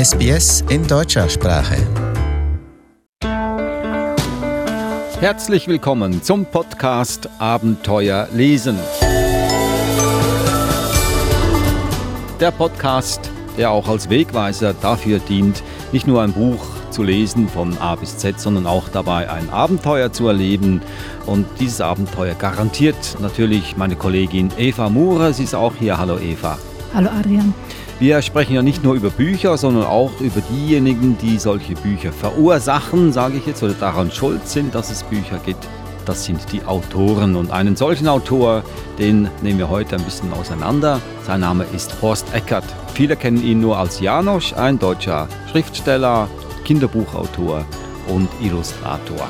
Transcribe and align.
SBS 0.00 0.64
in 0.70 0.86
deutscher 0.86 1.28
Sprache. 1.28 1.76
Herzlich 5.20 5.68
willkommen 5.68 6.22
zum 6.22 6.46
Podcast 6.46 7.28
Abenteuer 7.38 8.26
lesen. 8.32 8.78
Der 12.40 12.50
Podcast, 12.50 13.30
der 13.58 13.72
auch 13.72 13.88
als 13.88 14.08
Wegweiser 14.08 14.72
dafür 14.72 15.18
dient, 15.18 15.62
nicht 15.92 16.06
nur 16.06 16.22
ein 16.22 16.32
Buch 16.32 16.64
zu 16.90 17.02
lesen 17.02 17.46
von 17.46 17.76
A 17.76 17.94
bis 17.94 18.16
Z, 18.16 18.40
sondern 18.40 18.66
auch 18.66 18.88
dabei 18.88 19.30
ein 19.30 19.50
Abenteuer 19.50 20.10
zu 20.14 20.28
erleben. 20.28 20.80
Und 21.26 21.44
dieses 21.60 21.82
Abenteuer 21.82 22.34
garantiert 22.36 23.18
natürlich 23.20 23.76
meine 23.76 23.96
Kollegin 23.96 24.50
Eva 24.56 24.88
Murer. 24.88 25.34
Sie 25.34 25.44
ist 25.44 25.54
auch 25.54 25.74
hier. 25.78 25.98
Hallo 25.98 26.18
Eva. 26.18 26.56
Hallo 26.94 27.10
Adrian. 27.10 27.52
Wir 28.00 28.22
sprechen 28.22 28.54
ja 28.54 28.62
nicht 28.62 28.82
nur 28.82 28.94
über 28.94 29.10
Bücher, 29.10 29.58
sondern 29.58 29.84
auch 29.84 30.22
über 30.22 30.40
diejenigen, 30.40 31.18
die 31.18 31.38
solche 31.38 31.74
Bücher 31.74 32.12
verursachen, 32.12 33.12
sage 33.12 33.36
ich 33.36 33.44
jetzt, 33.44 33.62
oder 33.62 33.74
daran 33.74 34.10
schuld 34.10 34.48
sind, 34.48 34.74
dass 34.74 34.90
es 34.90 35.02
Bücher 35.02 35.38
gibt. 35.44 35.68
Das 36.06 36.24
sind 36.24 36.40
die 36.50 36.64
Autoren. 36.64 37.36
Und 37.36 37.50
einen 37.50 37.76
solchen 37.76 38.08
Autor, 38.08 38.62
den 38.98 39.28
nehmen 39.42 39.58
wir 39.58 39.68
heute 39.68 39.96
ein 39.96 40.02
bisschen 40.02 40.32
auseinander. 40.32 40.98
Sein 41.26 41.40
Name 41.40 41.66
ist 41.74 42.00
Horst 42.00 42.24
Eckert. 42.32 42.64
Viele 42.94 43.16
kennen 43.16 43.44
ihn 43.44 43.60
nur 43.60 43.76
als 43.76 44.00
Janosch, 44.00 44.54
ein 44.54 44.78
deutscher 44.78 45.28
Schriftsteller, 45.50 46.26
Kinderbuchautor 46.64 47.66
und 48.08 48.30
Illustrator. 48.40 49.28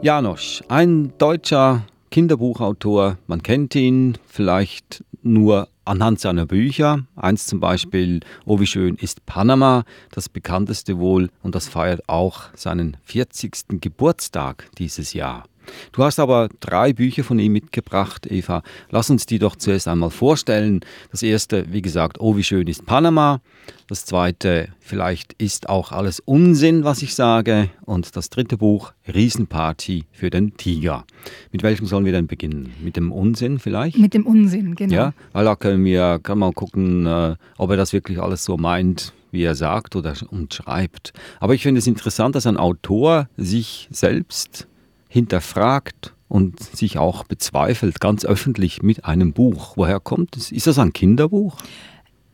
Janosch, 0.00 0.62
ein 0.68 1.12
deutscher 1.18 1.84
Kinderbuchautor. 2.12 3.18
Man 3.26 3.42
kennt 3.42 3.74
ihn 3.74 4.16
vielleicht 4.26 5.04
nur 5.22 5.68
anhand 5.84 6.20
seiner 6.20 6.46
Bücher. 6.46 7.00
Eins 7.16 7.46
zum 7.46 7.58
Beispiel, 7.58 8.20
Oh 8.44 8.60
wie 8.60 8.66
schön 8.66 8.94
ist 8.94 9.26
Panama, 9.26 9.84
das 10.12 10.28
bekannteste 10.28 10.98
wohl, 10.98 11.30
und 11.42 11.56
das 11.56 11.66
feiert 11.66 12.08
auch 12.08 12.44
seinen 12.54 12.96
40. 13.02 13.80
Geburtstag 13.80 14.70
dieses 14.78 15.14
Jahr. 15.14 15.44
Du 15.92 16.04
hast 16.04 16.18
aber 16.18 16.48
drei 16.60 16.92
Bücher 16.92 17.24
von 17.24 17.38
ihm 17.38 17.52
mitgebracht, 17.52 18.26
Eva. 18.30 18.62
Lass 18.90 19.10
uns 19.10 19.26
die 19.26 19.38
doch 19.38 19.56
zuerst 19.56 19.88
einmal 19.88 20.10
vorstellen. 20.10 20.80
Das 21.10 21.22
erste, 21.22 21.72
wie 21.72 21.82
gesagt, 21.82 22.18
Oh, 22.20 22.36
wie 22.36 22.42
schön 22.44 22.66
ist 22.66 22.86
Panama. 22.86 23.40
Das 23.88 24.04
zweite, 24.04 24.68
vielleicht 24.80 25.32
ist 25.34 25.68
auch 25.68 25.92
alles 25.92 26.20
Unsinn, 26.20 26.84
was 26.84 27.02
ich 27.02 27.14
sage. 27.14 27.70
Und 27.84 28.16
das 28.16 28.28
dritte 28.30 28.56
Buch, 28.58 28.92
Riesenparty 29.12 30.04
für 30.12 30.30
den 30.30 30.56
Tiger. 30.56 31.04
Mit 31.52 31.62
welchem 31.62 31.86
sollen 31.86 32.04
wir 32.04 32.12
denn 32.12 32.26
beginnen? 32.26 32.72
Mit 32.82 32.96
dem 32.96 33.12
Unsinn 33.12 33.58
vielleicht? 33.58 33.98
Mit 33.98 34.14
dem 34.14 34.26
Unsinn, 34.26 34.74
genau. 34.74 34.94
Ja, 34.94 35.12
weil 35.32 35.44
da 35.44 35.56
können 35.56 35.84
wir 35.84 36.18
kann 36.22 36.38
mal 36.38 36.52
gucken, 36.52 37.06
äh, 37.06 37.36
ob 37.56 37.70
er 37.70 37.76
das 37.76 37.92
wirklich 37.92 38.20
alles 38.20 38.44
so 38.44 38.56
meint, 38.56 39.12
wie 39.30 39.42
er 39.42 39.54
sagt 39.54 39.96
oder 39.96 40.14
und 40.30 40.54
schreibt. 40.54 41.12
Aber 41.40 41.54
ich 41.54 41.62
finde 41.62 41.78
es 41.78 41.86
interessant, 41.86 42.34
dass 42.34 42.46
ein 42.46 42.56
Autor 42.56 43.28
sich 43.36 43.88
selbst 43.90 44.66
hinterfragt 45.08 46.14
und 46.28 46.60
sich 46.60 46.98
auch 46.98 47.24
bezweifelt, 47.24 48.00
ganz 48.00 48.24
öffentlich 48.24 48.82
mit 48.82 49.04
einem 49.04 49.32
Buch. 49.32 49.72
Woher 49.76 50.00
kommt 50.00 50.36
es? 50.36 50.52
Ist 50.52 50.66
das 50.66 50.78
ein 50.78 50.92
Kinderbuch? 50.92 51.56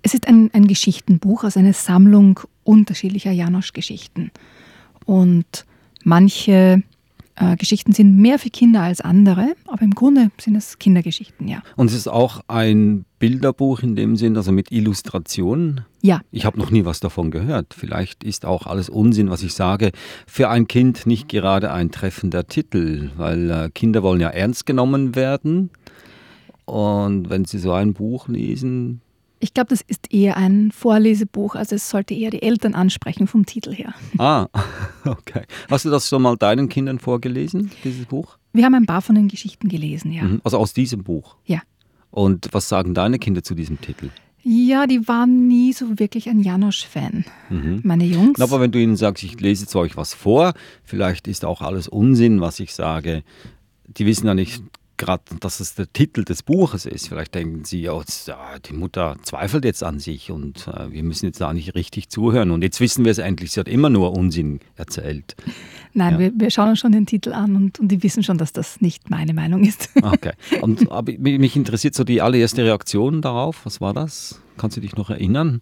Es 0.03 0.14
ist 0.14 0.28
ein, 0.28 0.50
ein 0.53 0.66
Geschichtenbuch, 0.66 1.44
also 1.44 1.61
eine 1.61 1.72
Sammlung 1.72 2.41
unterschiedlicher 2.64 3.31
Janosch-Geschichten. 3.31 4.33
Und 5.06 5.64
manche 6.03 6.83
äh, 7.36 7.56
Geschichten 7.56 7.92
sind 7.92 8.16
mehr 8.16 8.38
für 8.38 8.50
Kinder 8.50 8.82
als 8.82 9.00
andere, 9.00 9.54
aber 9.66 9.82
im 9.82 9.94
Grunde 9.94 10.31
sind 10.38 10.54
es 10.54 10.78
Kindergeschichten, 10.78 11.48
ja. 11.48 11.62
Und 11.76 11.86
es 11.86 11.94
ist 11.94 12.09
auch 12.09 12.42
ein 12.47 13.04
Bilderbuch 13.19 13.81
in 13.81 13.97
dem 13.97 14.16
Sinn, 14.16 14.36
also 14.36 14.53
mit 14.53 14.70
Illustrationen? 14.70 15.81
Ja. 16.03 16.20
Ich 16.31 16.44
habe 16.44 16.59
noch 16.59 16.70
nie 16.70 16.84
was 16.84 17.00
davon 17.00 17.31
gehört. 17.31 17.75
Vielleicht 17.75 18.22
ist 18.22 18.44
auch 18.44 18.66
alles 18.66 18.88
Unsinn, 18.88 19.31
was 19.31 19.42
ich 19.42 19.54
sage, 19.54 19.91
für 20.26 20.48
ein 20.48 20.69
Kind 20.69 21.06
nicht 21.06 21.28
gerade 21.28 21.72
ein 21.72 21.91
treffender 21.91 22.47
Titel, 22.47 23.10
weil 23.16 23.50
äh, 23.50 23.70
Kinder 23.75 24.03
wollen 24.03 24.20
ja 24.20 24.28
ernst 24.28 24.66
genommen 24.66 25.14
werden. 25.14 25.70
Und 26.66 27.30
wenn 27.30 27.44
sie 27.44 27.59
so 27.59 27.72
ein 27.72 27.94
Buch 27.94 28.28
lesen, 28.28 29.00
ich 29.44 29.53
glaube, 29.53 29.69
das 29.69 29.82
ist 29.82 30.10
eher 30.10 30.38
ein 30.38 30.72
Vorlesebuch, 30.72 31.55
also 31.55 31.77
es 31.77 31.91
sollte 31.91 32.15
eher 32.15 32.31
die 32.31 32.41
Eltern 32.41 32.75
ansprechen 32.75 33.27
vom 33.27 33.44
Titel 33.44 33.75
her. 33.75 33.93
Ah, 34.16 34.49
okay. 35.05 35.43
Hast 35.71 35.84
du 35.84 35.91
das 35.91 36.09
schon 36.09 36.22
mal 36.22 36.38
deinen 36.38 36.71
Kindern 36.71 36.99
vorgelesen, 36.99 37.71
dieses 37.84 38.06
Buch? 38.06 38.38
Wir 38.54 38.65
haben 38.65 38.75
ein 38.75 38.87
paar 38.87 39.03
von 39.03 39.15
den 39.15 39.28
Geschichten 39.28 39.69
gelesen, 39.69 40.12
ja. 40.12 40.22
Mhm. 40.22 40.41
Also 40.44 40.56
aus 40.56 40.72
diesem 40.72 41.04
Buch? 41.04 41.37
Ja. 41.44 41.60
Und 42.10 42.49
was 42.53 42.71
sagen 42.71 42.94
deine 42.94 43.19
Kinder 43.19 43.43
zu 43.43 43.54
diesem 43.54 43.78
Titel? 43.83 44.09
Ja, 44.43 44.87
die 44.87 45.06
waren 45.09 45.47
nie 45.47 45.75
so 45.75 45.99
wirklich 45.99 46.31
ein 46.31 46.41
Janosch-Fan, 46.41 47.27
mhm. 47.50 47.81
meine 47.83 48.06
Jungs. 48.06 48.41
Aber 48.41 48.60
wenn 48.60 48.72
du 48.72 48.81
ihnen 48.81 48.97
sagst, 48.97 49.25
ich 49.25 49.38
lese 49.41 49.65
jetzt 49.65 49.77
euch 49.77 49.99
was 49.99 50.15
vor, 50.15 50.54
vielleicht 50.84 51.28
ist 51.28 51.44
auch 51.44 51.60
alles 51.60 51.87
Unsinn, 51.87 52.41
was 52.41 52.60
ich 52.60 52.72
sage. 52.72 53.25
Die 53.88 54.06
wissen 54.06 54.27
ja 54.27 54.33
nicht 54.33 54.62
gerade, 54.97 55.22
dass 55.41 55.60
es 55.60 55.75
der 55.75 55.93
Titel 55.93 56.25
des 56.25 56.43
Buches 56.43 56.87
ist. 56.87 57.09
Vielleicht 57.09 57.34
denken 57.34 57.65
Sie, 57.65 57.82
ja, 57.82 58.00
die 58.69 58.72
Mutter 58.72 59.16
zweifelt 59.22 59.65
jetzt 59.65 59.82
an 59.82 59.99
sich 59.99 60.31
und 60.31 60.69
äh, 60.69 60.91
wir 60.93 61.03
müssen 61.03 61.27
jetzt 61.27 61.41
da 61.41 61.53
nicht 61.53 61.75
richtig 61.75 62.09
zuhören. 62.09 62.50
Und 62.50 62.62
jetzt 62.62 62.81
wissen 62.81 63.04
wir 63.04 63.12
es 63.12 63.19
endlich, 63.19 63.53
sie 63.53 63.60
hat 63.60 63.69
immer 63.69 63.91
nur 63.91 64.12
Unsinn 64.16 64.60
erzählt. 64.77 65.37
Nein, 65.93 66.15
ja. 66.15 66.19
wir, 66.19 66.33
wir, 66.37 66.50
schauen 66.50 66.71
uns 66.71 66.81
schon 66.81 66.93
den 66.93 67.06
Titel 67.06 67.33
an 67.33 67.56
und, 67.56 67.81
und 67.81 67.88
die 67.88 68.03
wissen 68.03 68.22
schon, 68.22 68.38
dass 68.38 68.53
das 68.53 68.81
nicht 68.81 69.10
meine 69.10 69.34
Meinung 69.34 69.65
ist. 69.65 69.91
Okay. 70.04 70.33
Und 70.60 70.93
aber 70.93 71.12
mich 71.19 71.56
interessiert 71.56 71.94
so 71.94 72.04
die 72.04 72.21
allererste 72.21 72.62
Reaktion 72.62 73.22
darauf. 73.22 73.65
Was 73.65 73.81
war 73.81 73.94
das? 73.94 74.43
Kannst 74.59 74.77
du 74.77 74.81
dich 74.81 74.97
noch 74.97 75.09
erinnern? 75.10 75.60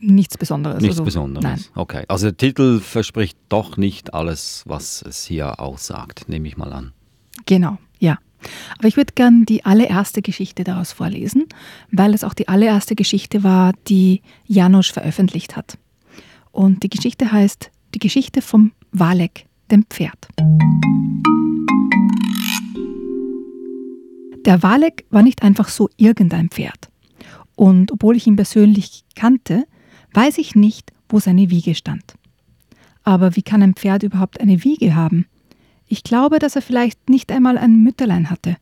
Nichts 0.00 0.36
Besonderes. 0.36 0.80
Nichts 0.80 0.96
also, 0.96 1.04
Besonderes. 1.04 1.44
Nein. 1.44 1.64
Okay. 1.74 2.04
Also 2.08 2.26
der 2.26 2.36
Titel 2.36 2.80
verspricht 2.80 3.38
doch 3.48 3.76
nicht 3.76 4.12
alles, 4.12 4.64
was 4.66 5.02
es 5.02 5.24
hier 5.24 5.60
aussagt, 5.60 6.28
nehme 6.28 6.48
ich 6.48 6.56
mal 6.56 6.72
an. 6.72 6.92
Genau. 7.46 7.78
Aber 8.78 8.88
ich 8.88 8.96
würde 8.96 9.12
gern 9.14 9.44
die 9.44 9.64
allererste 9.64 10.22
Geschichte 10.22 10.64
daraus 10.64 10.92
vorlesen, 10.92 11.46
weil 11.90 12.14
es 12.14 12.24
auch 12.24 12.34
die 12.34 12.48
allererste 12.48 12.94
Geschichte 12.94 13.42
war, 13.42 13.72
die 13.88 14.22
Janusz 14.46 14.88
veröffentlicht 14.88 15.56
hat. 15.56 15.78
Und 16.52 16.82
die 16.82 16.88
Geschichte 16.88 17.30
heißt 17.32 17.70
Die 17.94 17.98
Geschichte 17.98 18.40
vom 18.40 18.72
Walek, 18.92 19.46
dem 19.70 19.84
Pferd. 19.84 20.28
Der 24.46 24.62
Walek 24.62 25.04
war 25.10 25.22
nicht 25.22 25.42
einfach 25.42 25.68
so 25.68 25.90
irgendein 25.96 26.48
Pferd. 26.48 26.88
Und 27.56 27.92
obwohl 27.92 28.16
ich 28.16 28.26
ihn 28.26 28.36
persönlich 28.36 29.04
kannte, 29.14 29.64
weiß 30.14 30.38
ich 30.38 30.54
nicht, 30.54 30.92
wo 31.08 31.20
seine 31.20 31.50
Wiege 31.50 31.74
stand. 31.74 32.14
Aber 33.02 33.36
wie 33.36 33.42
kann 33.42 33.62
ein 33.62 33.74
Pferd 33.74 34.02
überhaupt 34.02 34.40
eine 34.40 34.64
Wiege 34.64 34.94
haben? 34.94 35.26
Ich 35.92 36.04
glaube, 36.04 36.38
dass 36.38 36.54
er 36.54 36.62
vielleicht 36.62 37.10
nicht 37.10 37.32
einmal 37.32 37.58
ein 37.58 37.82
Mütterlein 37.82 38.30
hatte, 38.30 38.56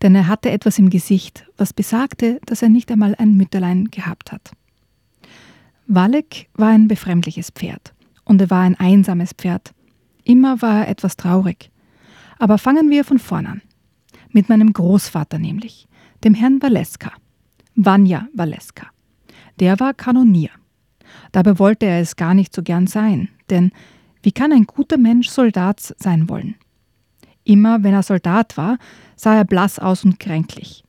denn 0.00 0.14
er 0.14 0.26
hatte 0.26 0.50
etwas 0.50 0.78
im 0.78 0.88
Gesicht, 0.88 1.44
was 1.58 1.74
besagte, 1.74 2.40
dass 2.46 2.62
er 2.62 2.70
nicht 2.70 2.90
einmal 2.90 3.14
ein 3.14 3.36
Mütterlein 3.36 3.88
gehabt 3.90 4.32
hat. 4.32 4.52
Walek 5.86 6.48
war 6.54 6.70
ein 6.70 6.88
befremdliches 6.88 7.50
Pferd 7.50 7.92
und 8.24 8.40
er 8.40 8.48
war 8.48 8.62
ein 8.62 8.80
einsames 8.80 9.34
Pferd. 9.34 9.74
Immer 10.24 10.62
war 10.62 10.80
er 10.80 10.88
etwas 10.88 11.18
traurig. 11.18 11.70
Aber 12.38 12.56
fangen 12.56 12.88
wir 12.88 13.04
von 13.04 13.18
vorn 13.18 13.44
an. 13.44 13.60
Mit 14.30 14.48
meinem 14.48 14.72
Großvater 14.72 15.38
nämlich, 15.38 15.86
dem 16.24 16.32
Herrn 16.32 16.62
Valeska. 16.62 17.12
Vanya 17.74 18.28
Valeska. 18.32 18.86
Der 19.60 19.78
war 19.78 19.92
Kanonier. 19.92 20.50
Dabei 21.32 21.58
wollte 21.58 21.84
er 21.84 22.00
es 22.00 22.16
gar 22.16 22.32
nicht 22.32 22.54
so 22.54 22.62
gern 22.62 22.86
sein, 22.86 23.28
denn 23.50 23.72
wie 24.22 24.32
kann 24.32 24.52
ein 24.52 24.64
guter 24.64 24.98
Mensch 24.98 25.28
Soldat 25.28 25.80
sein 25.80 26.28
wollen? 26.28 26.54
Immer 27.44 27.82
wenn 27.82 27.94
er 27.94 28.02
Soldat 28.02 28.56
war, 28.56 28.78
sah 29.16 29.34
er 29.34 29.44
blass 29.44 29.78
aus 29.78 30.04
und 30.04 30.20
kränklich. 30.20 30.84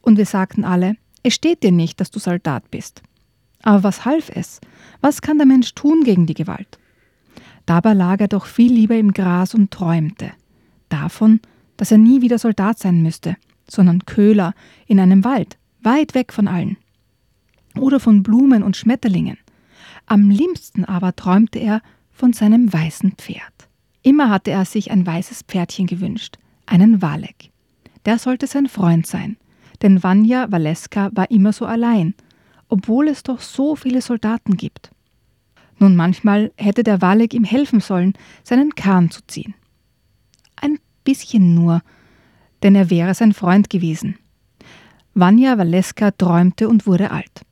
Und 0.00 0.16
wir 0.16 0.26
sagten 0.26 0.64
alle, 0.64 0.96
es 1.22 1.34
steht 1.34 1.62
dir 1.62 1.72
nicht, 1.72 2.00
dass 2.00 2.10
du 2.10 2.18
Soldat 2.18 2.70
bist. 2.70 3.02
Aber 3.62 3.82
was 3.82 4.04
half 4.04 4.30
es? 4.34 4.60
Was 5.00 5.22
kann 5.22 5.38
der 5.38 5.46
Mensch 5.46 5.74
tun 5.74 6.02
gegen 6.04 6.26
die 6.26 6.34
Gewalt? 6.34 6.78
Dabei 7.66 7.92
lag 7.92 8.20
er 8.20 8.28
doch 8.28 8.46
viel 8.46 8.72
lieber 8.72 8.96
im 8.96 9.12
Gras 9.12 9.54
und 9.54 9.70
träumte. 9.70 10.32
Davon, 10.88 11.40
dass 11.76 11.92
er 11.92 11.98
nie 11.98 12.22
wieder 12.22 12.38
Soldat 12.38 12.78
sein 12.78 13.02
müsste, 13.02 13.36
sondern 13.68 14.06
Köhler 14.06 14.54
in 14.86 14.98
einem 14.98 15.24
Wald, 15.24 15.58
weit 15.82 16.14
weg 16.14 16.32
von 16.32 16.48
allen. 16.48 16.78
Oder 17.76 18.00
von 18.00 18.22
Blumen 18.22 18.62
und 18.62 18.76
Schmetterlingen. 18.76 19.36
Am 20.06 20.30
liebsten 20.30 20.84
aber 20.84 21.14
träumte 21.14 21.58
er 21.58 21.82
von 22.18 22.32
seinem 22.32 22.72
weißen 22.72 23.12
Pferd. 23.12 23.68
Immer 24.02 24.28
hatte 24.28 24.50
er 24.50 24.64
sich 24.64 24.90
ein 24.90 25.06
weißes 25.06 25.42
Pferdchen 25.42 25.86
gewünscht, 25.86 26.36
einen 26.66 27.00
Walek. 27.00 27.50
Der 28.06 28.18
sollte 28.18 28.46
sein 28.46 28.66
Freund 28.66 29.06
sein, 29.06 29.36
denn 29.82 30.02
Vanya 30.02 30.50
Waleska 30.50 31.10
war 31.12 31.30
immer 31.30 31.52
so 31.52 31.64
allein, 31.64 32.14
obwohl 32.68 33.08
es 33.08 33.22
doch 33.22 33.40
so 33.40 33.76
viele 33.76 34.02
Soldaten 34.02 34.56
gibt. 34.56 34.90
Nun 35.78 35.94
manchmal 35.94 36.52
hätte 36.56 36.82
der 36.82 37.00
Walek 37.00 37.34
ihm 37.34 37.44
helfen 37.44 37.80
sollen, 37.80 38.14
seinen 38.42 38.74
Kahn 38.74 39.10
zu 39.10 39.20
ziehen. 39.26 39.54
Ein 40.56 40.78
bisschen 41.04 41.54
nur, 41.54 41.82
denn 42.64 42.74
er 42.74 42.90
wäre 42.90 43.14
sein 43.14 43.32
Freund 43.32 43.70
gewesen. 43.70 44.18
Vanya 45.14 45.56
Waleska 45.56 46.10
träumte 46.10 46.68
und 46.68 46.86
wurde 46.86 47.12
alt. 47.12 47.42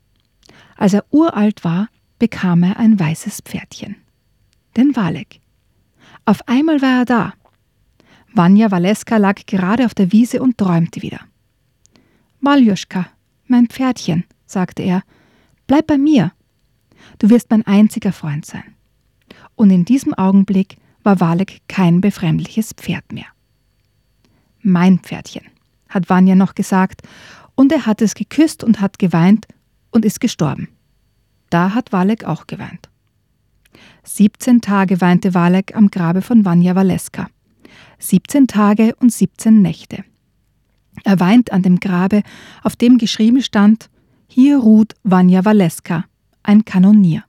Als 0.76 0.92
er 0.92 1.04
uralt 1.10 1.62
war, 1.62 1.88
bekam 2.18 2.64
er 2.64 2.78
ein 2.78 2.98
weißes 2.98 3.42
Pferdchen. 3.42 3.96
Den 4.76 4.94
Walek. 4.94 5.40
Auf 6.26 6.46
einmal 6.48 6.82
war 6.82 7.00
er 7.00 7.04
da. 7.04 7.34
Vanya 8.34 8.70
Waleska 8.70 9.16
lag 9.16 9.46
gerade 9.46 9.86
auf 9.86 9.94
der 9.94 10.12
Wiese 10.12 10.42
und 10.42 10.58
träumte 10.58 11.00
wieder. 11.00 11.20
Waljuschka, 12.40 13.06
mein 13.46 13.68
Pferdchen, 13.68 14.24
sagte 14.44 14.82
er, 14.82 15.02
bleib 15.66 15.86
bei 15.86 15.96
mir. 15.96 16.32
Du 17.18 17.30
wirst 17.30 17.50
mein 17.50 17.66
einziger 17.66 18.12
Freund 18.12 18.44
sein. 18.44 18.74
Und 19.54 19.70
in 19.70 19.84
diesem 19.84 20.12
Augenblick 20.12 20.76
war 21.02 21.20
Walek 21.20 21.62
kein 21.68 22.00
befremdliches 22.00 22.72
Pferd 22.74 23.10
mehr. 23.12 23.26
Mein 24.60 24.98
Pferdchen, 24.98 25.46
hat 25.88 26.10
Vanya 26.10 26.34
noch 26.34 26.54
gesagt, 26.54 27.02
und 27.54 27.72
er 27.72 27.86
hat 27.86 28.02
es 28.02 28.14
geküsst 28.14 28.62
und 28.62 28.80
hat 28.80 28.98
geweint 28.98 29.46
und 29.90 30.04
ist 30.04 30.20
gestorben. 30.20 30.68
Da 31.48 31.72
hat 31.72 31.92
Walek 31.92 32.24
auch 32.24 32.46
geweint. 32.46 32.90
17 34.06 34.60
Tage 34.60 35.00
weinte 35.00 35.34
Walek 35.34 35.74
am 35.74 35.90
Grabe 35.90 36.22
von 36.22 36.44
Vanya 36.44 36.76
Waleska. 36.76 37.28
17 37.98 38.46
Tage 38.46 38.94
und 39.00 39.12
17 39.12 39.60
Nächte. 39.60 40.04
Er 41.02 41.18
weint 41.18 41.50
an 41.50 41.62
dem 41.62 41.80
Grabe, 41.80 42.22
auf 42.62 42.76
dem 42.76 42.98
geschrieben 42.98 43.42
stand: 43.42 43.90
Hier 44.28 44.58
ruht 44.58 44.94
Vanya 45.02 45.44
Waleska, 45.44 46.04
ein 46.44 46.64
Kanonier. 46.64 47.24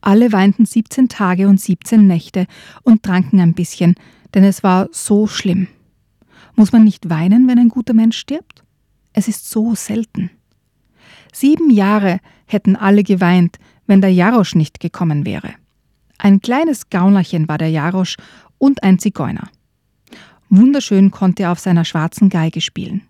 Alle 0.00 0.32
weinten 0.32 0.66
17 0.66 1.08
Tage 1.08 1.46
und 1.46 1.60
17 1.60 2.08
Nächte 2.08 2.46
und 2.82 3.04
tranken 3.04 3.38
ein 3.38 3.54
bisschen, 3.54 3.94
denn 4.34 4.42
es 4.42 4.64
war 4.64 4.88
so 4.90 5.28
schlimm. 5.28 5.68
Muss 6.56 6.72
man 6.72 6.82
nicht 6.82 7.08
weinen, 7.08 7.46
wenn 7.46 7.60
ein 7.60 7.68
guter 7.68 7.94
Mensch 7.94 8.18
stirbt? 8.18 8.64
Es 9.12 9.28
ist 9.28 9.48
so 9.48 9.76
selten. 9.76 10.30
Sieben 11.32 11.70
Jahre 11.70 12.18
hätten 12.46 12.74
alle 12.74 13.04
geweint, 13.04 13.58
wenn 13.86 14.00
der 14.00 14.12
Jarosch 14.12 14.54
nicht 14.54 14.80
gekommen 14.80 15.26
wäre. 15.26 15.54
Ein 16.18 16.40
kleines 16.40 16.90
Gaunerchen 16.90 17.48
war 17.48 17.58
der 17.58 17.70
Jarosch 17.70 18.16
und 18.58 18.82
ein 18.82 18.98
Zigeuner. 18.98 19.48
Wunderschön 20.48 21.10
konnte 21.10 21.44
er 21.44 21.52
auf 21.52 21.58
seiner 21.58 21.84
schwarzen 21.84 22.28
Geige 22.28 22.60
spielen. 22.60 23.02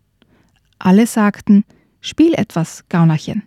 Alle 0.78 1.06
sagten, 1.06 1.64
Spiel 2.04 2.34
etwas, 2.34 2.84
Gaunerchen. 2.88 3.44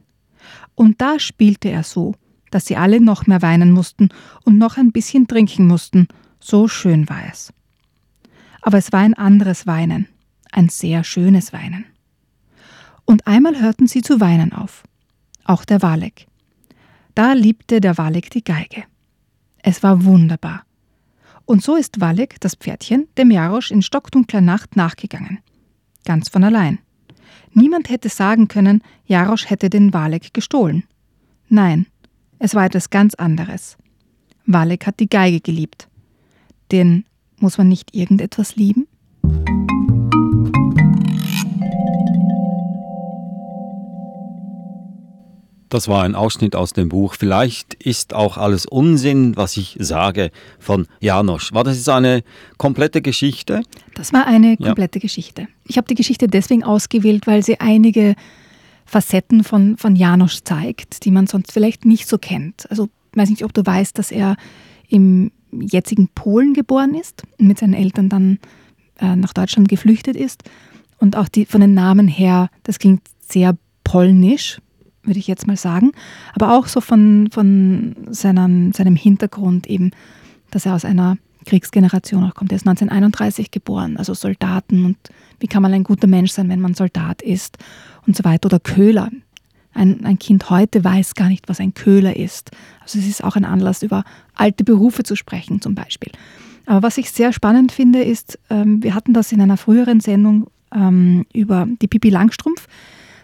Und 0.75 1.01
da 1.01 1.19
spielte 1.19 1.69
er 1.69 1.83
so, 1.83 2.15
dass 2.51 2.65
sie 2.65 2.77
alle 2.77 3.01
noch 3.01 3.27
mehr 3.27 3.41
weinen 3.41 3.71
mussten 3.71 4.09
und 4.45 4.57
noch 4.57 4.77
ein 4.77 4.93
bisschen 4.93 5.27
trinken 5.27 5.67
mussten, 5.67 6.07
so 6.39 6.69
schön 6.69 7.09
war 7.09 7.21
es. 7.29 7.51
Aber 8.61 8.77
es 8.77 8.93
war 8.93 9.01
ein 9.01 9.13
anderes 9.13 9.67
Weinen, 9.67 10.07
ein 10.53 10.69
sehr 10.69 11.03
schönes 11.03 11.51
Weinen. 11.51 11.85
Und 13.03 13.27
einmal 13.27 13.59
hörten 13.59 13.87
sie 13.87 14.01
zu 14.01 14.21
weinen 14.21 14.53
auf, 14.53 14.83
auch 15.43 15.65
der 15.65 15.81
Walek. 15.81 16.27
Da 17.15 17.31
liebte 17.31 17.79
der 17.79 17.97
Walek 17.97 18.29
die 18.29 18.43
Geige. 18.43 18.83
Es 19.63 19.81
war 19.83 20.03
wunderbar. 20.03 20.63
Und 21.45 21.63
so 21.63 21.75
ist 21.75 22.01
Walek, 22.01 22.41
das 22.41 22.55
Pferdchen, 22.55 23.07
dem 23.17 23.31
Jarosch 23.31 23.71
in 23.71 23.81
stockdunkler 23.81 24.41
Nacht 24.41 24.75
nachgegangen. 24.75 25.39
Ganz 26.03 26.27
von 26.27 26.43
allein. 26.43 26.79
Niemand 27.53 27.89
hätte 27.89 28.09
sagen 28.09 28.49
können, 28.49 28.83
Jarosch 29.05 29.49
hätte 29.49 29.69
den 29.69 29.93
Walek 29.93 30.33
gestohlen. 30.33 30.83
Nein, 31.47 31.85
es 32.37 32.53
war 32.53 32.65
etwas 32.65 32.89
ganz 32.89 33.15
anderes. 33.15 33.77
Walek 34.45 34.85
hat 34.85 34.99
die 34.99 35.09
Geige 35.09 35.39
geliebt. 35.39 35.87
Denn 36.71 37.05
muss 37.39 37.57
man 37.57 37.69
nicht 37.69 37.95
irgendetwas 37.95 38.57
lieben? 38.57 38.87
Das 45.69 45.87
war 45.87 46.03
ein 46.03 46.15
Ausschnitt 46.15 46.55
aus 46.55 46.73
dem 46.73 46.89
Buch. 46.89 47.15
Vielleicht 47.17 47.73
ist 47.75 48.13
auch 48.13 48.37
alles 48.37 48.65
Unsinn, 48.65 49.35
was 49.35 49.57
ich 49.57 49.77
sage, 49.79 50.31
von 50.59 50.87
Janosch. 50.99 51.53
War 51.53 51.63
das 51.63 51.77
jetzt 51.77 51.89
eine 51.89 52.23
komplette 52.57 53.01
Geschichte? 53.01 53.61
Das 53.95 54.13
war 54.13 54.27
eine 54.27 54.57
komplette 54.57 54.99
ja. 54.99 55.01
Geschichte. 55.01 55.47
Ich 55.65 55.77
habe 55.77 55.87
die 55.87 55.95
Geschichte 55.95 56.27
deswegen 56.27 56.63
ausgewählt, 56.63 57.25
weil 57.25 57.43
sie 57.43 57.59
einige 57.59 58.15
Facetten 58.85 59.43
von, 59.43 59.77
von 59.77 59.95
Janosch 59.95 60.41
zeigt, 60.43 61.03
die 61.05 61.11
man 61.11 61.25
sonst 61.25 61.51
vielleicht 61.51 61.85
nicht 61.85 62.07
so 62.07 62.17
kennt. 62.17 62.69
Also 62.69 62.89
ich 63.11 63.17
weiß 63.17 63.29
nicht, 63.29 63.43
ob 63.43 63.53
du 63.53 63.65
weißt, 63.65 63.97
dass 63.97 64.11
er 64.11 64.35
im 64.87 65.31
jetzigen 65.51 66.09
Polen 66.09 66.53
geboren 66.53 66.93
ist 66.93 67.23
und 67.39 67.47
mit 67.47 67.57
seinen 67.57 67.73
Eltern 67.73 68.09
dann 68.09 68.39
äh, 68.99 69.15
nach 69.15 69.33
Deutschland 69.33 69.67
geflüchtet 69.67 70.15
ist. 70.15 70.43
Und 70.99 71.15
auch 71.15 71.27
die, 71.27 71.45
von 71.45 71.61
den 71.61 71.73
Namen 71.73 72.07
her, 72.07 72.49
das 72.63 72.77
klingt 72.77 73.01
sehr 73.19 73.57
polnisch, 73.83 74.59
würde 75.05 75.19
ich 75.19 75.27
jetzt 75.27 75.47
mal 75.47 75.57
sagen. 75.57 75.91
Aber 76.33 76.57
auch 76.57 76.67
so 76.67 76.81
von, 76.81 77.29
von 77.31 77.95
seinem, 78.09 78.71
seinem 78.73 78.95
Hintergrund 78.95 79.67
eben, 79.67 79.91
dass 80.51 80.65
er 80.65 80.75
aus 80.75 80.85
einer 80.85 81.17
Kriegsgeneration 81.45 82.23
auch 82.23 82.35
kommt. 82.35 82.51
Er 82.51 82.57
ist 82.57 82.67
1931 82.67 83.51
geboren, 83.51 83.97
also 83.97 84.13
Soldaten 84.13 84.85
und 84.85 84.97
wie 85.39 85.47
kann 85.47 85.61
man 85.61 85.73
ein 85.73 85.83
guter 85.83 86.07
Mensch 86.07 86.31
sein, 86.31 86.49
wenn 86.49 86.61
man 86.61 86.73
Soldat 86.73 87.21
ist 87.21 87.57
und 88.07 88.15
so 88.15 88.23
weiter. 88.23 88.47
Oder 88.47 88.59
Köhler. 88.59 89.09
Ein, 89.73 90.05
ein 90.05 90.17
Kind 90.17 90.49
heute 90.49 90.83
weiß 90.83 91.15
gar 91.15 91.27
nicht, 91.27 91.49
was 91.49 91.59
ein 91.59 91.73
Köhler 91.73 92.15
ist. 92.15 92.51
Also 92.81 92.97
es 92.97 93.07
ist 93.07 93.23
auch 93.23 93.35
ein 93.35 93.45
Anlass, 93.45 93.83
über 93.83 94.05
alte 94.33 94.63
Berufe 94.63 95.03
zu 95.03 95.15
sprechen 95.15 95.61
zum 95.61 95.75
Beispiel. 95.75 96.11
Aber 96.65 96.81
was 96.83 96.97
ich 96.97 97.11
sehr 97.11 97.33
spannend 97.33 97.71
finde, 97.71 98.01
ist, 98.01 98.39
ähm, 98.49 98.81
wir 98.81 98.95
hatten 98.95 99.13
das 99.13 99.31
in 99.31 99.41
einer 99.41 99.57
früheren 99.57 99.99
Sendung 99.99 100.47
ähm, 100.73 101.25
über 101.33 101.67
die 101.81 101.87
Pipi 101.87 102.09
Langstrumpf, 102.09 102.67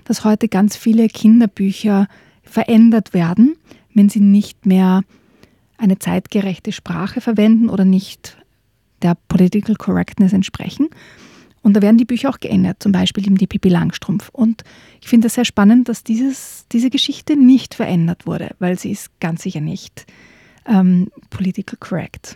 dass 0.06 0.24
heute 0.24 0.48
ganz 0.48 0.76
viele 0.76 1.08
Kinderbücher 1.08 2.08
verändert 2.44 3.14
werden, 3.14 3.56
wenn 3.94 4.10
sie 4.10 4.20
nicht 4.20 4.66
mehr 4.66 5.04
eine 5.78 6.00
zeitgerechte 6.00 6.72
Sprache 6.72 7.22
verwenden 7.22 7.70
oder 7.70 7.86
nicht 7.86 8.38
der 9.02 9.18
Political 9.28 9.76
Correctness 9.76 10.34
entsprechen. 10.34 10.90
Und 11.64 11.76
da 11.76 11.82
werden 11.82 11.98
die 11.98 12.06
Bücher 12.06 12.30
auch 12.30 12.40
geändert, 12.40 12.82
zum 12.82 12.92
Beispiel 12.92 13.26
eben 13.26 13.38
die 13.38 13.48
Pippi 13.48 13.70
Langstrumpf. 13.70 14.30
Und 14.30 14.64
ich 15.00 15.08
finde 15.08 15.28
es 15.28 15.36
sehr 15.36 15.46
spannend, 15.46 15.90
dass 15.90 16.04
dieses, 16.04 16.66
diese 16.72 16.90
Geschichte 16.90 17.36
nicht 17.36 17.76
verändert 17.76 18.26
wurde, 18.26 18.56
weil 18.60 18.80
sie 18.80 18.92
ist 18.92 19.20
ganz 19.20 19.44
sicher 19.44 19.62
nicht 19.62 20.06
ähm, 20.66 21.12
political 21.30 21.78
correct. 21.80 22.36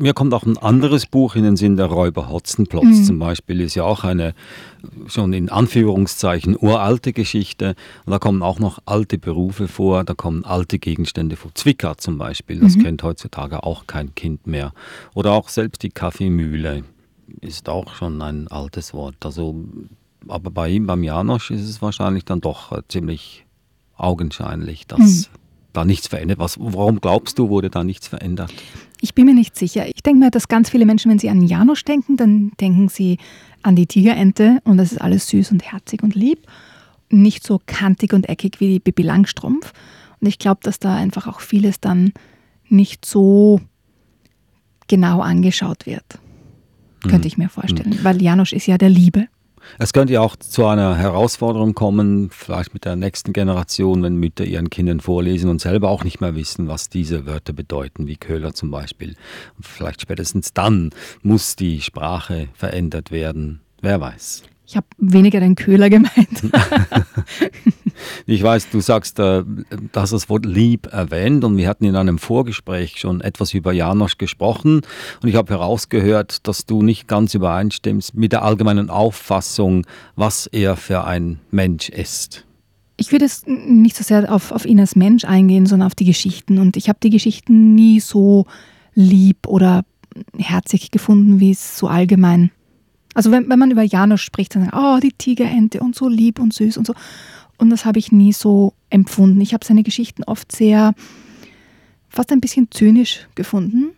Mir 0.00 0.14
kommt 0.14 0.32
auch 0.32 0.44
ein 0.44 0.56
anderes 0.56 1.04
Buch 1.04 1.34
in 1.34 1.44
den 1.44 1.56
Sinn, 1.56 1.76
der 1.76 1.84
Räuber 1.84 2.30
Hotzenplotz 2.30 2.84
mhm. 2.84 3.04
zum 3.04 3.18
Beispiel, 3.18 3.60
ist 3.60 3.74
ja 3.74 3.84
auch 3.84 4.02
eine 4.02 4.34
schon 5.08 5.34
in 5.34 5.50
Anführungszeichen 5.50 6.56
uralte 6.56 7.12
Geschichte. 7.12 7.74
Und 8.06 8.12
da 8.12 8.18
kommen 8.18 8.42
auch 8.42 8.58
noch 8.58 8.78
alte 8.86 9.18
Berufe 9.18 9.68
vor, 9.68 10.04
da 10.04 10.14
kommen 10.14 10.46
alte 10.46 10.78
Gegenstände 10.78 11.36
vor. 11.36 11.54
Zwicker 11.54 11.98
zum 11.98 12.16
Beispiel, 12.16 12.60
das 12.60 12.76
mhm. 12.76 12.84
kennt 12.84 13.02
heutzutage 13.02 13.62
auch 13.62 13.86
kein 13.86 14.14
Kind 14.14 14.46
mehr. 14.46 14.72
Oder 15.14 15.32
auch 15.32 15.50
selbst 15.50 15.82
die 15.82 15.90
Kaffeemühle 15.90 16.82
ist 17.42 17.68
auch 17.68 17.94
schon 17.94 18.22
ein 18.22 18.48
altes 18.48 18.94
Wort. 18.94 19.16
Also, 19.22 19.54
aber 20.28 20.50
bei 20.50 20.70
ihm, 20.70 20.86
beim 20.86 21.02
Janosch, 21.02 21.50
ist 21.50 21.68
es 21.68 21.82
wahrscheinlich 21.82 22.24
dann 22.24 22.40
doch 22.40 22.72
äh, 22.72 22.80
ziemlich 22.88 23.44
augenscheinlich, 23.96 24.86
dass 24.86 24.98
mhm. 24.98 25.24
da 25.74 25.84
nichts 25.84 26.08
verändert. 26.08 26.38
Was, 26.38 26.58
warum 26.58 27.02
glaubst 27.02 27.38
du, 27.38 27.50
wurde 27.50 27.68
da 27.68 27.84
nichts 27.84 28.08
verändert? 28.08 28.50
Ich 29.00 29.14
bin 29.14 29.26
mir 29.26 29.34
nicht 29.34 29.56
sicher. 29.56 29.86
Ich 29.86 30.02
denke 30.02 30.24
mir, 30.24 30.30
dass 30.30 30.48
ganz 30.48 30.70
viele 30.70 30.86
Menschen, 30.86 31.10
wenn 31.10 31.18
sie 31.18 31.30
an 31.30 31.42
Janosch 31.42 31.84
denken, 31.84 32.16
dann 32.16 32.52
denken 32.60 32.88
sie 32.88 33.18
an 33.62 33.76
die 33.76 33.86
Tigerente 33.86 34.60
und 34.64 34.76
das 34.76 34.92
ist 34.92 35.00
alles 35.00 35.28
süß 35.28 35.52
und 35.52 35.62
herzig 35.72 36.02
und 36.02 36.14
lieb. 36.14 36.46
Nicht 37.08 37.44
so 37.44 37.60
kantig 37.64 38.12
und 38.12 38.28
eckig 38.28 38.60
wie 38.60 38.68
die 38.68 38.80
Bibi 38.80 39.02
Langstrumpf. 39.02 39.72
Und 40.20 40.28
ich 40.28 40.38
glaube, 40.38 40.60
dass 40.62 40.78
da 40.78 40.96
einfach 40.96 41.26
auch 41.26 41.40
vieles 41.40 41.80
dann 41.80 42.12
nicht 42.68 43.04
so 43.04 43.60
genau 44.86 45.20
angeschaut 45.20 45.86
wird. 45.86 46.18
Könnte 47.02 47.20
mhm. 47.20 47.26
ich 47.26 47.38
mir 47.38 47.48
vorstellen. 47.48 47.90
Mhm. 47.90 48.04
Weil 48.04 48.20
Janosch 48.22 48.52
ist 48.52 48.66
ja 48.66 48.78
der 48.78 48.90
Liebe. 48.90 49.28
Es 49.78 49.92
könnte 49.92 50.14
ja 50.14 50.20
auch 50.20 50.36
zu 50.36 50.66
einer 50.66 50.96
Herausforderung 50.96 51.74
kommen, 51.74 52.30
vielleicht 52.30 52.74
mit 52.74 52.84
der 52.84 52.96
nächsten 52.96 53.32
Generation, 53.32 54.02
wenn 54.02 54.16
Mütter 54.16 54.44
ihren 54.44 54.70
Kindern 54.70 55.00
vorlesen 55.00 55.50
und 55.50 55.60
selber 55.60 55.90
auch 55.90 56.04
nicht 56.04 56.20
mehr 56.20 56.34
wissen, 56.34 56.68
was 56.68 56.88
diese 56.88 57.26
Wörter 57.26 57.52
bedeuten, 57.52 58.06
wie 58.06 58.16
Köhler 58.16 58.54
zum 58.54 58.70
Beispiel. 58.70 59.16
Und 59.56 59.66
vielleicht 59.66 60.02
spätestens 60.02 60.52
dann 60.52 60.90
muss 61.22 61.56
die 61.56 61.80
Sprache 61.80 62.48
verändert 62.54 63.10
werden. 63.10 63.60
Wer 63.80 64.00
weiß. 64.00 64.42
Ich 64.66 64.76
habe 64.76 64.86
weniger 64.98 65.40
den 65.40 65.56
Köhler 65.56 65.90
gemeint. 65.90 66.12
ich 68.26 68.42
weiß, 68.42 68.70
du 68.70 68.80
sagst, 68.80 69.18
äh, 69.18 69.44
dass 69.92 70.10
das 70.10 70.28
Wort 70.28 70.46
lieb 70.46 70.86
erwähnt 70.92 71.44
und 71.44 71.56
wir 71.56 71.68
hatten 71.68 71.84
in 71.84 71.96
einem 71.96 72.18
Vorgespräch 72.18 72.98
schon 72.98 73.20
etwas 73.20 73.54
über 73.54 73.72
Janosch 73.72 74.18
gesprochen 74.18 74.82
und 75.22 75.28
ich 75.28 75.36
habe 75.36 75.52
herausgehört, 75.52 76.46
dass 76.46 76.66
du 76.66 76.82
nicht 76.82 77.08
ganz 77.08 77.34
übereinstimmst 77.34 78.14
mit 78.14 78.32
der 78.32 78.42
allgemeinen 78.42 78.90
Auffassung, 78.90 79.86
was 80.16 80.46
er 80.46 80.76
für 80.76 81.04
ein 81.04 81.40
Mensch 81.50 81.88
ist. 81.88 82.44
Ich 82.96 83.12
würde 83.12 83.24
es 83.24 83.44
nicht 83.46 83.96
so 83.96 84.04
sehr 84.04 84.30
auf, 84.30 84.52
auf 84.52 84.66
ihn 84.66 84.78
als 84.78 84.94
Mensch 84.94 85.24
eingehen, 85.24 85.64
sondern 85.64 85.86
auf 85.86 85.94
die 85.94 86.04
Geschichten. 86.04 86.58
Und 86.58 86.76
ich 86.76 86.90
habe 86.90 86.98
die 87.02 87.08
Geschichten 87.08 87.74
nie 87.74 87.98
so 87.98 88.44
lieb 88.94 89.46
oder 89.46 89.84
herzig 90.36 90.90
gefunden, 90.90 91.40
wie 91.40 91.52
es 91.52 91.78
so 91.78 91.88
allgemein. 91.88 92.50
Also 93.14 93.30
wenn, 93.32 93.48
wenn 93.48 93.58
man 93.58 93.70
über 93.70 93.82
Janusz 93.82 94.20
spricht, 94.20 94.54
dann 94.54 94.64
sagt 94.64 94.76
oh, 94.76 94.98
die 95.00 95.12
Tigerente 95.12 95.80
und 95.80 95.94
so 95.94 96.08
lieb 96.08 96.38
und 96.38 96.52
süß 96.52 96.76
und 96.76 96.86
so. 96.86 96.94
Und 97.60 97.68
das 97.68 97.84
habe 97.84 97.98
ich 97.98 98.10
nie 98.10 98.32
so 98.32 98.72
empfunden. 98.88 99.40
Ich 99.42 99.52
habe 99.52 99.64
seine 99.64 99.82
Geschichten 99.82 100.24
oft 100.24 100.50
sehr, 100.50 100.94
fast 102.08 102.32
ein 102.32 102.40
bisschen 102.40 102.70
zynisch 102.70 103.28
gefunden 103.34 103.90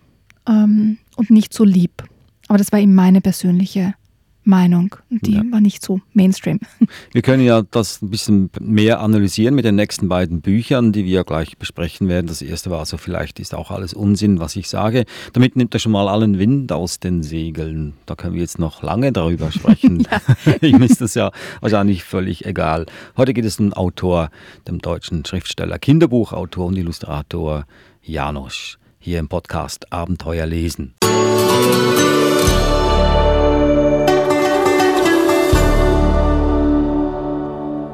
ähm, 0.48 0.98
und 1.16 1.30
nicht 1.30 1.54
so 1.54 1.64
lieb. 1.64 2.02
Aber 2.48 2.58
das 2.58 2.72
war 2.72 2.80
eben 2.80 2.94
meine 2.94 3.20
persönliche 3.20 3.94
Meinung. 4.44 4.96
Die 5.08 5.34
ja. 5.34 5.42
war 5.50 5.60
nicht 5.60 5.84
so 5.84 6.00
Mainstream. 6.12 6.60
Wir 7.12 7.22
können 7.22 7.44
ja 7.44 7.62
das 7.62 8.02
ein 8.02 8.10
bisschen 8.10 8.50
mehr 8.60 9.00
analysieren 9.00 9.54
mit 9.54 9.64
den 9.64 9.76
nächsten 9.76 10.08
beiden 10.08 10.40
Büchern, 10.40 10.92
die 10.92 11.04
wir 11.04 11.24
gleich 11.24 11.56
besprechen 11.58 12.08
werden. 12.08 12.26
Das 12.26 12.42
erste 12.42 12.70
war 12.70 12.80
also, 12.80 12.96
vielleicht 12.96 13.38
ist 13.40 13.54
auch 13.54 13.70
alles 13.70 13.94
Unsinn, 13.94 14.40
was 14.40 14.56
ich 14.56 14.68
sage. 14.68 15.04
Damit 15.32 15.56
nimmt 15.56 15.74
er 15.74 15.80
schon 15.80 15.92
mal 15.92 16.08
allen 16.08 16.38
Wind 16.38 16.72
aus 16.72 16.98
den 16.98 17.22
Segeln. 17.22 17.94
Da 18.06 18.14
können 18.14 18.34
wir 18.34 18.40
jetzt 18.40 18.58
noch 18.58 18.82
lange 18.82 19.12
darüber 19.12 19.52
sprechen. 19.52 20.06
Ihm 20.60 20.82
ist 20.82 21.00
das 21.00 21.14
ja 21.14 21.30
wahrscheinlich 21.60 22.04
völlig 22.04 22.44
egal. 22.46 22.86
Heute 23.16 23.34
geht 23.34 23.44
es 23.44 23.58
um 23.58 23.66
den 23.66 23.72
Autor, 23.74 24.30
dem 24.66 24.80
deutschen 24.80 25.24
Schriftsteller, 25.24 25.78
Kinderbuchautor 25.78 26.66
und 26.66 26.76
Illustrator 26.76 27.64
Janosch. 28.02 28.78
Hier 28.98 29.18
im 29.18 29.28
Podcast 29.28 29.92
Abenteuer 29.92 30.46
lesen. 30.46 30.94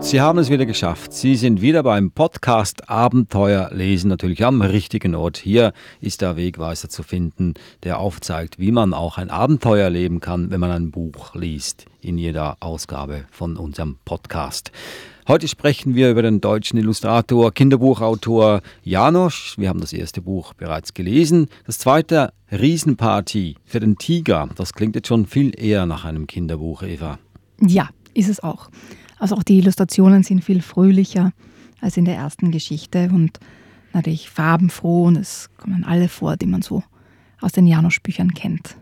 Sie 0.08 0.22
haben 0.22 0.38
es 0.38 0.48
wieder 0.48 0.64
geschafft. 0.64 1.12
Sie 1.12 1.36
sind 1.36 1.60
wieder 1.60 1.82
beim 1.82 2.12
Podcast 2.12 2.88
Abenteuer 2.88 3.68
lesen, 3.74 4.08
natürlich 4.08 4.42
am 4.42 4.62
richtigen 4.62 5.14
Ort. 5.14 5.36
Hier 5.36 5.74
ist 6.00 6.22
der 6.22 6.38
Wegweiser 6.38 6.88
zu 6.88 7.02
finden, 7.02 7.52
der 7.82 7.98
aufzeigt, 7.98 8.58
wie 8.58 8.72
man 8.72 8.94
auch 8.94 9.18
ein 9.18 9.28
Abenteuer 9.28 9.90
leben 9.90 10.20
kann, 10.20 10.50
wenn 10.50 10.60
man 10.60 10.70
ein 10.70 10.90
Buch 10.90 11.34
liest, 11.34 11.84
in 12.00 12.16
jeder 12.16 12.56
Ausgabe 12.60 13.26
von 13.30 13.58
unserem 13.58 13.98
Podcast. 14.06 14.72
Heute 15.28 15.46
sprechen 15.46 15.94
wir 15.94 16.10
über 16.10 16.22
den 16.22 16.40
deutschen 16.40 16.78
Illustrator, 16.78 17.52
Kinderbuchautor 17.52 18.62
Janosch. 18.84 19.58
Wir 19.58 19.68
haben 19.68 19.82
das 19.82 19.92
erste 19.92 20.22
Buch 20.22 20.54
bereits 20.54 20.94
gelesen. 20.94 21.48
Das 21.66 21.78
zweite, 21.78 22.32
Riesenparty 22.50 23.56
für 23.66 23.80
den 23.80 23.98
Tiger. 23.98 24.48
Das 24.56 24.72
klingt 24.72 24.94
jetzt 24.94 25.08
schon 25.08 25.26
viel 25.26 25.52
eher 25.54 25.84
nach 25.84 26.06
einem 26.06 26.26
Kinderbuch, 26.26 26.82
Eva. 26.82 27.18
Ja, 27.60 27.90
ist 28.14 28.30
es 28.30 28.42
auch. 28.42 28.70
Also 29.18 29.36
auch 29.36 29.42
die 29.42 29.58
Illustrationen 29.58 30.22
sind 30.22 30.44
viel 30.44 30.62
fröhlicher 30.62 31.32
als 31.80 31.96
in 31.96 32.04
der 32.04 32.16
ersten 32.16 32.50
Geschichte 32.50 33.10
und 33.12 33.38
natürlich 33.92 34.30
farbenfroh 34.30 35.04
und 35.04 35.16
es 35.16 35.50
kommen 35.56 35.84
alle 35.84 36.08
vor, 36.08 36.36
die 36.36 36.46
man 36.46 36.62
so 36.62 36.82
aus 37.40 37.52
den 37.52 37.66
Janosch-Büchern 37.66 38.34
kennt. 38.34 38.76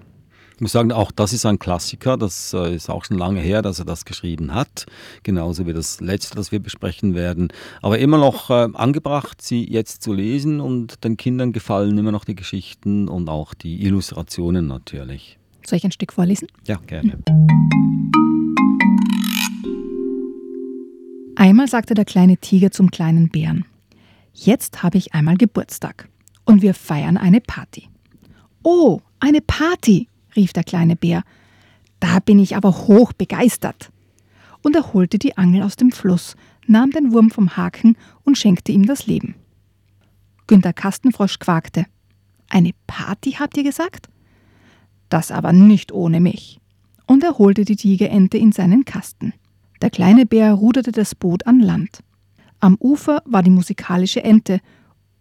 Ich 0.56 0.62
muss 0.62 0.72
sagen, 0.72 0.90
auch 0.90 1.12
das 1.12 1.34
ist 1.34 1.44
ein 1.44 1.58
Klassiker. 1.58 2.16
Das 2.16 2.54
äh, 2.54 2.74
ist 2.74 2.88
auch 2.88 3.04
schon 3.04 3.18
lange 3.18 3.40
her, 3.40 3.60
dass 3.60 3.78
er 3.78 3.84
das 3.84 4.06
geschrieben 4.06 4.54
hat. 4.54 4.86
Genauso 5.22 5.66
wie 5.66 5.74
das 5.74 6.00
letzte, 6.00 6.34
das 6.34 6.50
wir 6.50 6.60
besprechen 6.60 7.14
werden. 7.14 7.48
Aber 7.82 7.98
immer 7.98 8.16
noch 8.16 8.48
äh, 8.48 8.68
angebracht, 8.72 9.42
sie 9.42 9.70
jetzt 9.70 10.02
zu 10.02 10.14
lesen 10.14 10.60
und 10.60 11.04
den 11.04 11.18
Kindern 11.18 11.52
gefallen 11.52 11.98
immer 11.98 12.10
noch 12.12 12.24
die 12.24 12.34
Geschichten 12.34 13.06
und 13.06 13.28
auch 13.28 13.52
die 13.52 13.84
Illustrationen 13.84 14.66
natürlich. 14.66 15.38
Soll 15.66 15.76
ich 15.76 15.84
ein 15.84 15.92
Stück 15.92 16.14
vorlesen? 16.14 16.48
Ja, 16.66 16.76
gerne. 16.86 17.18
Einmal 21.36 21.68
sagte 21.68 21.92
der 21.92 22.06
kleine 22.06 22.38
Tiger 22.38 22.70
zum 22.70 22.90
kleinen 22.90 23.28
Bären, 23.28 23.66
jetzt 24.32 24.82
habe 24.82 24.96
ich 24.96 25.12
einmal 25.12 25.36
Geburtstag 25.36 26.08
und 26.46 26.62
wir 26.62 26.72
feiern 26.72 27.18
eine 27.18 27.42
Party. 27.42 27.88
Oh, 28.62 29.00
eine 29.20 29.42
Party, 29.42 30.08
rief 30.34 30.54
der 30.54 30.64
kleine 30.64 30.96
Bär. 30.96 31.22
Da 32.00 32.20
bin 32.20 32.38
ich 32.38 32.56
aber 32.56 32.72
hoch 32.88 33.12
begeistert. 33.12 33.92
Und 34.62 34.74
er 34.74 34.94
holte 34.94 35.18
die 35.18 35.36
Angel 35.36 35.62
aus 35.62 35.76
dem 35.76 35.92
Fluss, 35.92 36.36
nahm 36.66 36.90
den 36.90 37.12
Wurm 37.12 37.30
vom 37.30 37.56
Haken 37.56 37.96
und 38.24 38.38
schenkte 38.38 38.72
ihm 38.72 38.86
das 38.86 39.06
Leben. 39.06 39.34
Günter 40.46 40.72
Kastenfrosch 40.72 41.38
quakte. 41.38 41.84
Eine 42.48 42.72
Party, 42.86 43.32
habt 43.32 43.58
ihr 43.58 43.62
gesagt? 43.62 44.08
Das 45.10 45.30
aber 45.30 45.52
nicht 45.52 45.92
ohne 45.92 46.20
mich. 46.20 46.60
Und 47.06 47.22
er 47.22 47.36
holte 47.38 47.66
die 47.66 47.76
Tigerente 47.76 48.38
in 48.38 48.52
seinen 48.52 48.86
Kasten. 48.86 49.34
Der 49.82 49.90
kleine 49.90 50.26
Bär 50.26 50.52
ruderte 50.52 50.92
das 50.92 51.14
Boot 51.14 51.46
an 51.46 51.60
Land. 51.60 52.00
Am 52.60 52.76
Ufer 52.80 53.22
war 53.26 53.42
die 53.42 53.50
musikalische 53.50 54.24
Ente 54.24 54.60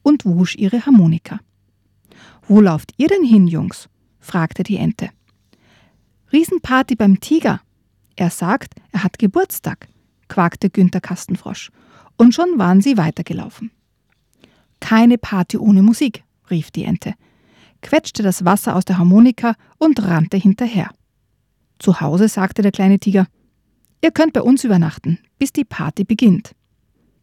und 0.01 0.25
wusch 0.25 0.55
ihre 0.55 0.85
Harmonika. 0.85 1.39
Wo 2.47 2.61
lauft 2.61 2.93
ihr 2.97 3.07
denn 3.07 3.23
hin, 3.23 3.47
Jungs? 3.47 3.89
fragte 4.19 4.63
die 4.63 4.77
Ente. 4.77 5.09
Riesenparty 6.31 6.95
beim 6.95 7.19
Tiger. 7.19 7.61
Er 8.15 8.29
sagt, 8.29 8.75
er 8.91 9.03
hat 9.03 9.19
Geburtstag, 9.19 9.87
quakte 10.27 10.69
Günther 10.69 11.01
Kastenfrosch. 11.01 11.71
Und 12.17 12.33
schon 12.33 12.57
waren 12.57 12.81
sie 12.81 12.97
weitergelaufen. 12.97 13.71
Keine 14.79 15.17
Party 15.17 15.57
ohne 15.57 15.81
Musik, 15.81 16.23
rief 16.49 16.71
die 16.71 16.83
Ente, 16.83 17.15
quetschte 17.81 18.23
das 18.23 18.45
Wasser 18.45 18.75
aus 18.75 18.85
der 18.85 18.97
Harmonika 18.97 19.55
und 19.77 20.01
rannte 20.03 20.37
hinterher. 20.37 20.91
Zu 21.79 21.99
Hause 21.99 22.29
sagte 22.29 22.61
der 22.61 22.71
kleine 22.71 22.99
Tiger, 22.99 23.27
Ihr 24.05 24.11
könnt 24.11 24.33
bei 24.33 24.43
uns 24.43 24.63
übernachten, 24.63 25.17
bis 25.39 25.51
die 25.51 25.63
Party 25.63 26.03
beginnt. 26.03 26.53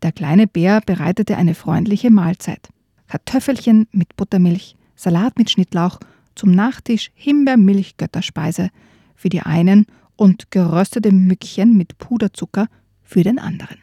Der 0.02 0.10
kleine 0.10 0.48
Bär 0.48 0.80
bereitete 0.84 1.36
eine 1.36 1.54
freundliche 1.54 2.10
Mahlzeit. 2.10 2.70
Kartoffelchen 3.06 3.86
mit 3.92 4.16
Buttermilch, 4.16 4.74
Salat 4.96 5.38
mit 5.38 5.48
Schnittlauch, 5.48 6.00
zum 6.34 6.50
Nachtisch 6.50 7.12
Himbeermilch 7.14 7.98
Götterspeise 7.98 8.70
für 9.14 9.28
die 9.28 9.42
einen 9.42 9.86
und 10.16 10.50
geröstete 10.50 11.12
Mückchen 11.12 11.76
mit 11.76 11.98
Puderzucker 11.98 12.66
für 13.04 13.22
den 13.22 13.38
anderen. 13.38 13.78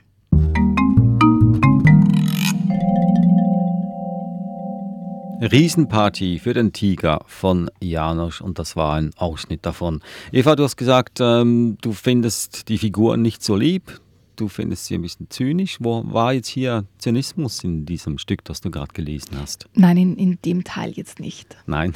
Riesenparty 5.42 6.40
für 6.40 6.54
den 6.54 6.74
Tiger 6.74 7.22
von 7.26 7.72
Janosch 7.82 8.42
und 8.42 8.60
das 8.60 8.76
war 8.76 8.96
ein 8.96 9.12
Ausschnitt 9.16 9.66
davon. 9.66 10.02
Eva, 10.34 10.58
du 10.58 10.64
hast 10.64 10.76
gesagt, 10.76 11.20
ähm, 11.22 11.78
du 11.82 11.94
findest 11.94 12.68
die 12.68 12.78
Figuren 12.78 13.22
nicht 13.22 13.42
so 13.42 13.56
lieb, 13.56 14.02
du 14.36 14.50
findest 14.50 14.86
sie 14.86 14.96
ein 14.96 15.02
bisschen 15.02 15.30
zynisch. 15.30 15.78
Wo 15.80 16.04
war 16.12 16.34
jetzt 16.34 16.50
hier 16.50 16.84
Zynismus 16.98 17.64
in 17.64 17.86
diesem 17.86 18.18
Stück, 18.18 18.44
das 18.44 18.60
du 18.60 18.70
gerade 18.70 18.92
gelesen 18.94 19.38
hast? 19.40 19.70
Nein, 19.76 19.96
in, 19.96 20.18
in 20.18 20.40
dem 20.44 20.66
Teil 20.66 20.92
jetzt 20.92 21.22
nicht. 21.22 21.56
Nein. 21.66 21.94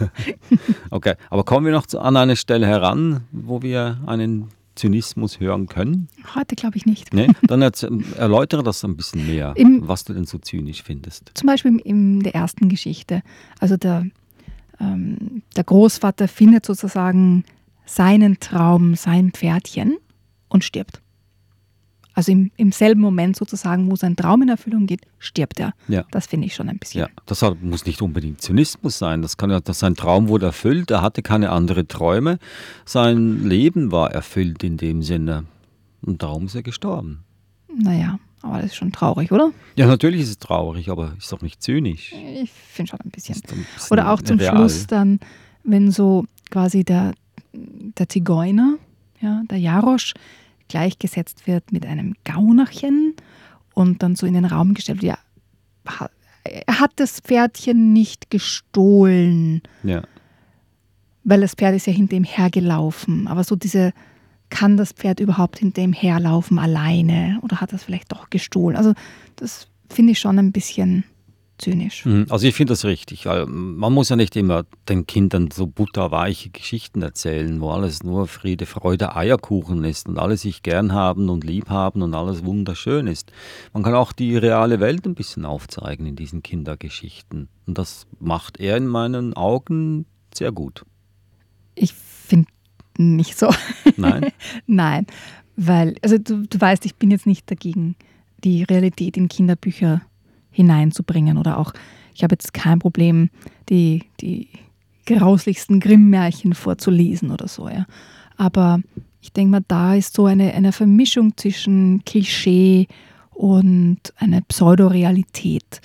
okay, 0.90 1.14
aber 1.30 1.44
kommen 1.44 1.66
wir 1.66 1.72
noch 1.72 1.86
zu, 1.86 2.00
an 2.00 2.16
eine 2.16 2.34
Stelle 2.34 2.66
heran, 2.66 3.22
wo 3.30 3.62
wir 3.62 4.00
einen 4.06 4.48
Zynismus 4.74 5.40
hören 5.40 5.66
können? 5.66 6.08
Heute 6.34 6.56
glaube 6.56 6.76
ich 6.76 6.86
nicht. 6.86 7.14
Nee? 7.14 7.28
Dann 7.46 7.62
erläutere 7.62 8.62
das 8.62 8.84
ein 8.84 8.96
bisschen 8.96 9.26
mehr, 9.26 9.54
Im, 9.56 9.86
was 9.86 10.04
du 10.04 10.12
denn 10.14 10.24
so 10.24 10.38
zynisch 10.38 10.82
findest. 10.82 11.30
Zum 11.34 11.46
Beispiel 11.46 11.78
in 11.78 12.20
der 12.20 12.34
ersten 12.34 12.68
Geschichte. 12.68 13.22
Also 13.60 13.76
der, 13.76 14.06
ähm, 14.80 15.42
der 15.56 15.64
Großvater 15.64 16.28
findet 16.28 16.66
sozusagen 16.66 17.44
seinen 17.86 18.40
Traum, 18.40 18.94
sein 18.94 19.32
Pferdchen 19.32 19.96
und 20.48 20.64
stirbt. 20.64 21.03
Also 22.14 22.30
im, 22.32 22.50
im 22.56 22.70
selben 22.70 23.00
Moment 23.00 23.36
sozusagen, 23.36 23.90
wo 23.90 23.96
sein 23.96 24.14
Traum 24.14 24.42
in 24.42 24.48
Erfüllung 24.48 24.86
geht, 24.86 25.00
stirbt 25.18 25.58
er. 25.58 25.72
Ja. 25.88 26.04
Das 26.12 26.26
finde 26.26 26.46
ich 26.46 26.54
schon 26.54 26.68
ein 26.68 26.78
bisschen. 26.78 27.00
Ja, 27.00 27.08
das 27.26 27.44
muss 27.60 27.86
nicht 27.86 28.00
unbedingt 28.02 28.40
Zynismus 28.40 28.98
sein. 28.98 29.20
Das 29.20 29.36
kann 29.36 29.50
ja, 29.50 29.60
dass 29.60 29.80
sein 29.80 29.96
Traum 29.96 30.28
wurde 30.28 30.46
erfüllt. 30.46 30.90
Er 30.92 31.02
hatte 31.02 31.22
keine 31.22 31.50
anderen 31.50 31.88
Träume. 31.88 32.38
Sein 32.84 33.44
Leben 33.44 33.90
war 33.90 34.12
erfüllt 34.12 34.62
in 34.62 34.76
dem 34.76 35.02
Sinne. 35.02 35.44
Und 36.02 36.22
darum 36.22 36.46
ist 36.46 36.54
er 36.54 36.62
gestorben. 36.62 37.24
Naja, 37.76 38.18
aber 38.42 38.58
das 38.58 38.66
ist 38.66 38.76
schon 38.76 38.92
traurig, 38.92 39.32
oder? 39.32 39.50
Ja, 39.74 39.86
natürlich 39.86 40.20
ist 40.20 40.28
es 40.28 40.38
traurig, 40.38 40.90
aber 40.90 41.14
ist 41.18 41.32
doch 41.32 41.40
nicht 41.40 41.62
zynisch. 41.62 42.12
Ich 42.12 42.52
finde 42.52 42.90
schon 42.90 43.00
ein 43.00 43.10
bisschen. 43.10 43.36
ein 43.36 43.66
bisschen. 43.74 43.90
Oder 43.90 44.12
auch 44.12 44.22
zum 44.22 44.38
real. 44.38 44.54
Schluss 44.54 44.86
dann, 44.86 45.18
wenn 45.64 45.90
so 45.90 46.26
quasi 46.50 46.84
der, 46.84 47.14
der 47.52 48.08
Zigeuner, 48.08 48.76
ja, 49.20 49.42
der 49.50 49.58
Jarosch, 49.58 50.14
gleichgesetzt 50.74 51.46
wird 51.46 51.70
mit 51.70 51.86
einem 51.86 52.14
Gaunerchen 52.24 53.14
und 53.74 54.02
dann 54.02 54.16
so 54.16 54.26
in 54.26 54.34
den 54.34 54.44
Raum 54.44 54.74
gestellt 54.74 55.02
wird, 55.02 55.16
ja, 55.16 56.08
er 56.42 56.80
hat 56.80 56.90
das 56.96 57.20
Pferdchen 57.20 57.92
nicht 57.92 58.28
gestohlen. 58.28 59.62
Ja. 59.84 60.02
Weil 61.22 61.42
das 61.42 61.54
Pferd 61.54 61.76
ist 61.76 61.86
ja 61.86 61.92
hinter 61.92 62.16
ihm 62.16 62.24
hergelaufen. 62.24 63.28
Aber 63.28 63.44
so 63.44 63.54
diese, 63.54 63.92
kann 64.50 64.76
das 64.76 64.90
Pferd 64.90 65.20
überhaupt 65.20 65.60
hinter 65.60 65.80
ihm 65.80 65.92
herlaufen 65.92 66.58
alleine? 66.58 67.38
Oder 67.42 67.60
hat 67.60 67.72
das 67.72 67.84
vielleicht 67.84 68.10
doch 68.10 68.28
gestohlen? 68.28 68.76
Also 68.76 68.94
das 69.36 69.68
finde 69.88 70.10
ich 70.10 70.18
schon 70.18 70.40
ein 70.40 70.50
bisschen 70.50 71.04
zynisch. 71.58 72.04
Mhm. 72.04 72.26
Also 72.30 72.46
ich 72.46 72.54
finde 72.54 72.72
das 72.72 72.84
richtig. 72.84 73.26
weil 73.26 73.46
Man 73.46 73.92
muss 73.92 74.08
ja 74.08 74.16
nicht 74.16 74.36
immer 74.36 74.64
den 74.88 75.06
Kindern 75.06 75.50
so 75.50 75.66
butterweiche 75.66 76.50
Geschichten 76.50 77.02
erzählen, 77.02 77.60
wo 77.60 77.70
alles 77.70 78.02
nur 78.02 78.26
Friede, 78.26 78.66
Freude, 78.66 79.16
Eierkuchen 79.16 79.84
ist 79.84 80.08
und 80.08 80.18
alle 80.18 80.36
sich 80.36 80.62
gern 80.62 80.92
haben 80.92 81.28
und 81.28 81.44
lieb 81.44 81.70
haben 81.70 82.02
und 82.02 82.14
alles 82.14 82.44
wunderschön 82.44 83.06
ist. 83.06 83.32
Man 83.72 83.82
kann 83.82 83.94
auch 83.94 84.12
die 84.12 84.36
reale 84.36 84.80
Welt 84.80 85.06
ein 85.06 85.14
bisschen 85.14 85.44
aufzeigen 85.44 86.06
in 86.06 86.16
diesen 86.16 86.42
Kindergeschichten. 86.42 87.48
Und 87.66 87.78
das 87.78 88.06
macht 88.20 88.58
er 88.58 88.76
in 88.76 88.86
meinen 88.86 89.34
Augen 89.34 90.06
sehr 90.32 90.52
gut. 90.52 90.84
Ich 91.74 91.92
finde 91.92 92.48
nicht 92.98 93.38
so. 93.38 93.50
Nein? 93.96 94.32
Nein, 94.66 95.06
weil, 95.56 95.94
also 96.02 96.18
du, 96.18 96.46
du 96.46 96.60
weißt, 96.60 96.84
ich 96.86 96.96
bin 96.96 97.10
jetzt 97.10 97.26
nicht 97.26 97.50
dagegen, 97.50 97.96
die 98.42 98.62
Realität 98.64 99.16
in 99.16 99.28
Kinderbücher 99.28 100.02
hineinzubringen 100.54 101.36
oder 101.36 101.58
auch, 101.58 101.72
ich 102.14 102.22
habe 102.22 102.34
jetzt 102.34 102.54
kein 102.54 102.78
Problem, 102.78 103.28
die, 103.68 104.04
die 104.20 104.48
grauslichsten 105.04 105.80
Grimm-Märchen 105.80 106.54
vorzulesen 106.54 107.30
oder 107.30 107.48
so, 107.48 107.68
ja. 107.68 107.86
Aber 108.36 108.80
ich 109.20 109.32
denke 109.32 109.50
mal, 109.50 109.64
da 109.66 109.94
ist 109.94 110.14
so 110.14 110.26
eine, 110.26 110.54
eine 110.54 110.72
Vermischung 110.72 111.36
zwischen 111.36 112.04
Klischee 112.04 112.86
und 113.30 113.98
eine 114.16 114.42
Pseudorealität, 114.42 115.80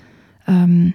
ähm, 0.48 0.94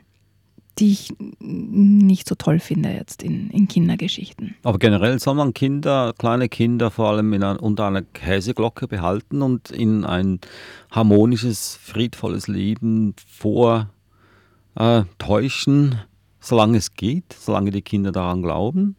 die 0.78 0.92
ich 0.92 1.14
nicht 1.38 2.28
so 2.28 2.34
toll 2.34 2.58
finde 2.58 2.90
jetzt 2.90 3.22
in, 3.22 3.50
in 3.50 3.68
Kindergeschichten. 3.68 4.56
Aber 4.62 4.78
generell 4.78 5.18
soll 5.20 5.34
man 5.34 5.54
Kinder, 5.54 6.14
kleine 6.18 6.48
Kinder 6.48 6.90
vor 6.90 7.10
allem 7.10 7.32
in 7.32 7.44
ein, 7.44 7.56
unter 7.56 7.86
einer 7.86 8.02
Käseglocke 8.02 8.88
behalten 8.88 9.42
und 9.42 9.70
in 9.70 10.04
ein 10.04 10.40
harmonisches, 10.90 11.78
friedvolles 11.80 12.48
Leben 12.48 13.14
vortäuschen, 14.74 15.92
äh, 15.92 15.96
solange 16.40 16.78
es 16.78 16.94
geht, 16.94 17.32
solange 17.32 17.70
die 17.70 17.82
Kinder 17.82 18.10
daran 18.10 18.42
glauben? 18.42 18.96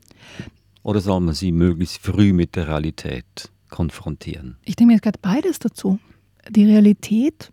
Oder 0.84 1.02
soll 1.02 1.20
man 1.20 1.34
sie 1.34 1.52
möglichst 1.52 1.98
früh 1.98 2.32
mit 2.32 2.56
der 2.56 2.68
Realität 2.68 3.52
konfrontieren? 3.70 4.58
Ich 4.64 4.76
denke 4.76 4.92
mir, 4.92 4.96
es 4.96 5.02
gehört 5.02 5.22
beides 5.22 5.60
dazu. 5.60 6.00
Die 6.50 6.66
Realität 6.66 7.52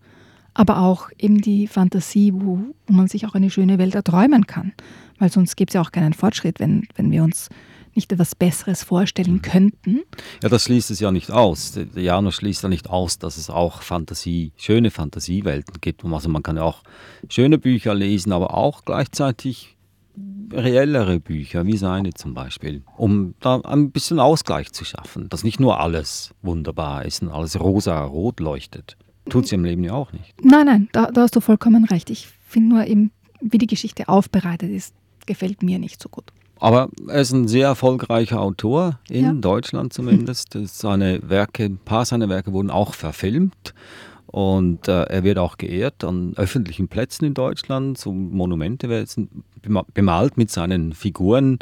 aber 0.55 0.79
auch 0.79 1.09
eben 1.19 1.41
die 1.41 1.67
Fantasie, 1.67 2.33
wo, 2.35 2.59
wo 2.87 2.93
man 2.93 3.09
sich 3.09 3.27
auch 3.27 3.35
eine 3.35 3.51
schöne 3.51 3.79
Welt 3.79 3.95
erträumen 3.95 4.47
kann. 4.47 4.73
Weil 5.19 5.31
sonst 5.31 5.57
gibt 5.57 5.71
es 5.71 5.75
ja 5.75 5.81
auch 5.81 5.93
keinen 5.93 6.13
Fortschritt, 6.13 6.61
wenn, 6.61 6.87
wenn 6.97 7.11
wir 7.11 7.23
uns 7.23 7.49
nicht 7.95 8.13
etwas 8.13 8.35
Besseres 8.35 8.83
vorstellen 8.83 9.35
mhm. 9.35 9.43
könnten. 9.43 10.01
Ja, 10.43 10.49
das 10.49 10.65
schließt 10.65 10.91
es 10.91 11.01
ja 11.01 11.13
nicht 11.13 11.31
aus. 11.31 11.73
Der 11.73 12.03
Janus 12.03 12.37
schließt 12.37 12.63
ja 12.63 12.69
nicht 12.69 12.89
aus, 12.89 13.19
dass 13.19 13.37
es 13.37 13.51
auch 13.51 13.83
Fantasie, 13.83 14.53
schöne 14.57 14.91
Fantasiewelten 14.91 15.77
gibt. 15.81 16.05
Also 16.05 16.29
man 16.29 16.43
kann 16.43 16.57
ja 16.57 16.63
auch 16.63 16.83
schöne 17.29 17.59
Bücher 17.59 17.95
lesen, 17.95 18.33
aber 18.33 18.55
auch 18.55 18.85
gleichzeitig 18.85 19.77
reellere 20.53 21.19
Bücher, 21.21 21.67
wie 21.67 21.77
seine 21.77 22.13
zum 22.13 22.35
Beispiel, 22.35 22.83
um 22.97 23.35
da 23.41 23.61
ein 23.61 23.91
bisschen 23.91 24.21
Ausgleich 24.21 24.73
zu 24.73 24.85
schaffen, 24.85 25.29
dass 25.31 25.45
nicht 25.45 25.61
nur 25.61 25.81
alles 25.81 26.35
wunderbar 26.43 27.05
ist 27.05 27.23
und 27.23 27.31
alles 27.31 27.59
rosa-rot 27.59 28.41
leuchtet. 28.41 28.97
Tut 29.29 29.47
sie 29.47 29.55
im 29.55 29.65
Leben 29.65 29.85
ja 29.85 29.93
auch 29.93 30.13
nicht. 30.13 30.35
Nein, 30.43 30.67
nein, 30.67 30.89
da, 30.93 31.11
da 31.11 31.23
hast 31.23 31.37
du 31.37 31.41
vollkommen 31.41 31.85
recht. 31.85 32.11
Ich 32.11 32.29
finde 32.47 32.75
nur 32.75 32.87
eben, 32.87 33.13
wie 33.41 33.59
die 33.59 33.67
Geschichte 33.67 34.09
aufbereitet 34.09 34.71
ist, 34.71 34.95
gefällt 35.27 35.63
mir 35.63 35.79
nicht 35.79 36.03
so 36.03 36.09
gut. 36.09 36.25
Aber 36.63 36.91
er 37.09 37.21
ist 37.21 37.33
ein 37.33 37.49
sehr 37.49 37.67
erfolgreicher 37.67 38.41
Autor, 38.41 39.01
in 39.09 39.25
ja. 39.25 39.33
Deutschland 39.33 39.93
zumindest. 39.93 40.57
Seine 40.67 41.21
Werke, 41.29 41.65
ein 41.65 41.79
paar 41.79 42.05
seiner 42.05 42.29
Werke 42.29 42.53
wurden 42.53 42.71
auch 42.71 42.95
verfilmt. 42.95 43.75
Und 44.27 44.87
äh, 44.87 45.03
er 45.03 45.25
wird 45.25 45.39
auch 45.39 45.59
geehrt 45.59 46.05
an 46.05 46.35
öffentlichen 46.37 46.87
Plätzen 46.87 47.25
in 47.25 47.35
Deutschland. 47.35 47.99
So 47.99 48.13
Monumente 48.13 48.89
werden 48.89 49.45
bemalt 49.93 50.37
mit 50.37 50.51
seinen 50.53 50.93
Figuren. 50.95 51.59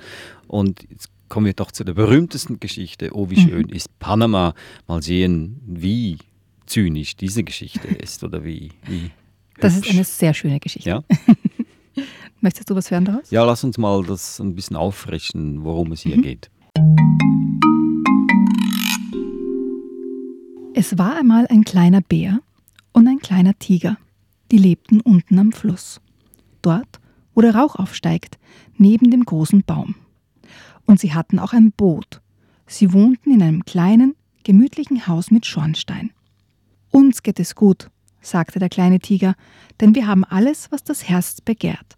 Und 0.47 0.87
jetzt 0.91 1.09
kommen 1.31 1.47
wir 1.47 1.55
doch 1.55 1.73
zu 1.73 1.83
der 1.83 1.95
berühmtesten 1.95 2.61
Geschichte. 2.61 3.11
Oh, 3.15 3.31
wie 3.31 3.41
mhm. 3.41 3.49
schön 3.49 3.67
mhm. 3.69 3.73
ist 3.73 3.99
Panama. 4.01 4.53
Mal 4.87 5.03
sehen, 5.03 5.63
wie 5.67 6.19
zynisch 6.71 7.17
diese 7.17 7.43
Geschichte 7.45 7.89
ist 7.89 8.23
oder 8.25 8.45
wie. 8.45 8.71
wie 8.87 9.11
das 9.59 9.77
ist 9.77 9.91
eine 9.91 10.05
sehr 10.05 10.33
schöne 10.33 10.61
Geschichte. 10.61 10.89
Ja? 10.89 11.03
Möchtest 12.41 12.71
du 12.71 12.75
was 12.75 12.91
hören 12.91 13.05
daraus? 13.05 13.31
Ja, 13.31 13.45
lass 13.45 13.63
uns 13.65 13.77
mal 13.77 14.03
das 14.05 14.41
ein 14.41 14.55
bisschen 14.55 14.77
auffrischen, 14.77 15.63
worum 15.65 15.93
es 15.93 16.01
hier 16.01 16.17
mhm. 16.17 16.23
geht. 16.23 16.51
Es 20.73 20.97
war 20.97 21.17
einmal 21.17 21.47
ein 21.49 21.65
kleiner 21.65 22.01
Bär 22.01 22.41
und 22.93 23.07
ein 23.07 23.19
kleiner 23.19 23.59
Tiger. 23.59 23.99
Die 24.51 24.57
lebten 24.57 25.03
unten 25.03 25.39
am 25.39 25.53
Fluss. 25.53 26.01
Dort, 26.63 27.01
wo 27.35 27.43
der 27.43 27.55
Rauch 27.55 27.77
aufsteigt, 27.77 28.39
neben 28.79 29.11
dem 29.11 29.25
großen 29.25 29.63
Baum. 29.65 29.97
Und 30.87 31.01
sie 31.01 31.13
hatten 31.13 31.39
auch 31.39 31.53
ein 31.53 31.73
Boot. 31.73 32.23
Sie 32.67 32.95
wohnten 32.95 33.33
in 33.33 33.43
einem 33.43 33.65
kleinen, 33.65 34.15
gemütlichen 34.45 35.07
Haus 35.07 35.31
mit 35.31 35.45
Schornstein. 35.45 36.13
Uns 36.91 37.23
geht 37.23 37.41
es 37.41 37.55
gut, 37.55 37.91
sagte 38.21 38.59
der 38.59 38.69
kleine 38.69 38.99
Tiger, 38.99 39.35
denn 39.81 39.95
wir 39.95 40.07
haben 40.07 40.25
alles, 40.25 40.71
was 40.71 40.83
das 40.83 41.09
Herz 41.09 41.41
begehrt. 41.41 41.97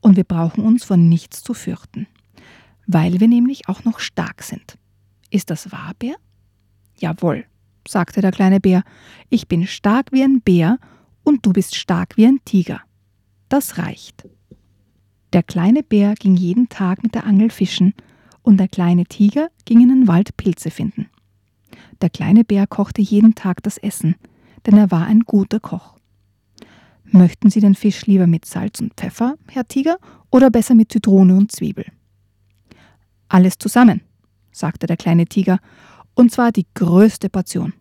Und 0.00 0.16
wir 0.16 0.24
brauchen 0.24 0.64
uns 0.64 0.84
vor 0.84 0.96
nichts 0.96 1.42
zu 1.42 1.52
fürchten, 1.52 2.06
weil 2.86 3.20
wir 3.20 3.28
nämlich 3.28 3.68
auch 3.68 3.84
noch 3.84 4.00
stark 4.00 4.42
sind. 4.42 4.78
Ist 5.30 5.50
das 5.50 5.70
wahr, 5.72 5.92
Bär? 5.98 6.14
Jawohl, 6.96 7.44
sagte 7.86 8.20
der 8.20 8.32
kleine 8.32 8.60
Bär, 8.60 8.82
ich 9.28 9.48
bin 9.48 9.66
stark 9.66 10.12
wie 10.12 10.22
ein 10.22 10.40
Bär 10.40 10.78
und 11.22 11.44
du 11.44 11.52
bist 11.52 11.74
stark 11.74 12.16
wie 12.16 12.26
ein 12.26 12.40
Tiger. 12.44 12.80
Das 13.48 13.78
reicht. 13.78 14.28
Der 15.32 15.42
kleine 15.42 15.82
Bär 15.82 16.14
ging 16.14 16.36
jeden 16.36 16.68
Tag 16.68 17.02
mit 17.02 17.14
der 17.14 17.26
Angel 17.26 17.50
fischen 17.50 17.94
und 18.42 18.58
der 18.58 18.68
kleine 18.68 19.04
Tiger 19.04 19.48
ging 19.64 19.80
in 19.80 19.88
den 19.88 20.08
Wald 20.08 20.36
Pilze 20.36 20.70
finden. 20.70 21.09
Der 22.00 22.10
kleine 22.10 22.44
Bär 22.44 22.66
kochte 22.66 23.02
jeden 23.02 23.34
Tag 23.34 23.62
das 23.62 23.78
Essen, 23.78 24.16
denn 24.66 24.76
er 24.76 24.90
war 24.90 25.06
ein 25.06 25.20
guter 25.20 25.60
Koch. 25.60 25.96
Möchten 27.04 27.50
Sie 27.50 27.60
den 27.60 27.74
Fisch 27.74 28.06
lieber 28.06 28.26
mit 28.26 28.44
Salz 28.44 28.80
und 28.80 28.94
Pfeffer, 28.94 29.34
Herr 29.48 29.66
Tiger, 29.66 29.98
oder 30.30 30.50
besser 30.50 30.74
mit 30.74 30.92
Zitrone 30.92 31.34
und 31.34 31.50
Zwiebel? 31.50 31.84
Alles 33.28 33.58
zusammen, 33.58 34.02
sagte 34.52 34.86
der 34.86 34.96
kleine 34.96 35.26
Tiger, 35.26 35.58
und 36.14 36.30
zwar 36.30 36.52
die 36.52 36.66
größte 36.74 37.28
Portion. 37.28 37.72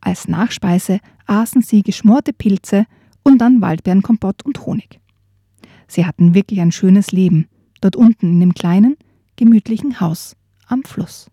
Als 0.00 0.28
Nachspeise 0.28 1.00
aßen 1.26 1.62
sie 1.62 1.82
geschmorte 1.82 2.32
Pilze 2.32 2.86
und 3.22 3.38
dann 3.38 3.60
Waldbeerenkompott 3.60 4.44
und 4.44 4.66
Honig. 4.66 5.00
Sie 5.86 6.06
hatten 6.06 6.34
wirklich 6.34 6.60
ein 6.60 6.72
schönes 6.72 7.12
Leben, 7.12 7.48
dort 7.80 7.96
unten 7.96 8.32
in 8.32 8.40
dem 8.40 8.54
kleinen, 8.54 8.96
gemütlichen 9.36 10.00
Haus 10.00 10.36
am 10.66 10.82
Fluss. 10.82 11.30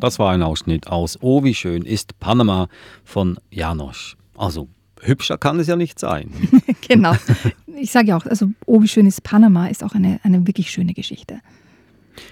Das 0.00 0.18
war 0.18 0.32
ein 0.32 0.42
Ausschnitt 0.42 0.88
aus 0.88 1.18
Oh, 1.20 1.44
wie 1.44 1.54
schön 1.54 1.82
ist 1.82 2.18
Panama 2.18 2.68
von 3.04 3.38
Janosch. 3.50 4.16
Also 4.36 4.68
hübscher 5.02 5.38
kann 5.38 5.60
es 5.60 5.66
ja 5.66 5.76
nicht 5.76 5.98
sein. 5.98 6.30
genau. 6.88 7.14
Ich 7.76 7.92
sage 7.92 8.08
ja 8.08 8.16
auch, 8.16 8.26
also 8.26 8.50
Oh, 8.66 8.82
wie 8.82 8.88
schön 8.88 9.06
ist 9.06 9.22
Panama 9.22 9.66
ist 9.68 9.84
auch 9.84 9.94
eine, 9.94 10.20
eine 10.22 10.46
wirklich 10.46 10.70
schöne 10.70 10.94
Geschichte. 10.94 11.40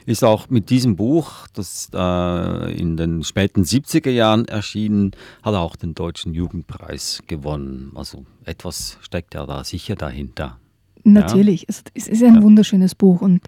Ist 0.06 0.24
auch 0.24 0.48
mit 0.50 0.70
diesem 0.70 0.96
Buch, 0.96 1.46
das 1.52 1.90
äh, 1.94 2.72
in 2.78 2.96
den 2.96 3.22
späten 3.22 3.62
70er 3.62 4.10
Jahren 4.10 4.46
erschienen, 4.46 5.12
hat 5.42 5.54
er 5.54 5.60
auch 5.60 5.76
den 5.76 5.94
Deutschen 5.94 6.34
Jugendpreis 6.34 7.22
gewonnen. 7.26 7.92
Also 7.94 8.24
etwas 8.44 8.98
steckt 9.00 9.34
ja 9.34 9.46
da 9.46 9.64
sicher 9.64 9.94
dahinter. 9.94 10.58
Natürlich, 11.04 11.62
ja? 11.62 11.66
es, 11.94 12.08
ist 12.08 12.22
ein 12.22 12.36
ja. 12.36 12.42
wunderschönes 12.42 12.94
Buch 12.94 13.20
und 13.20 13.40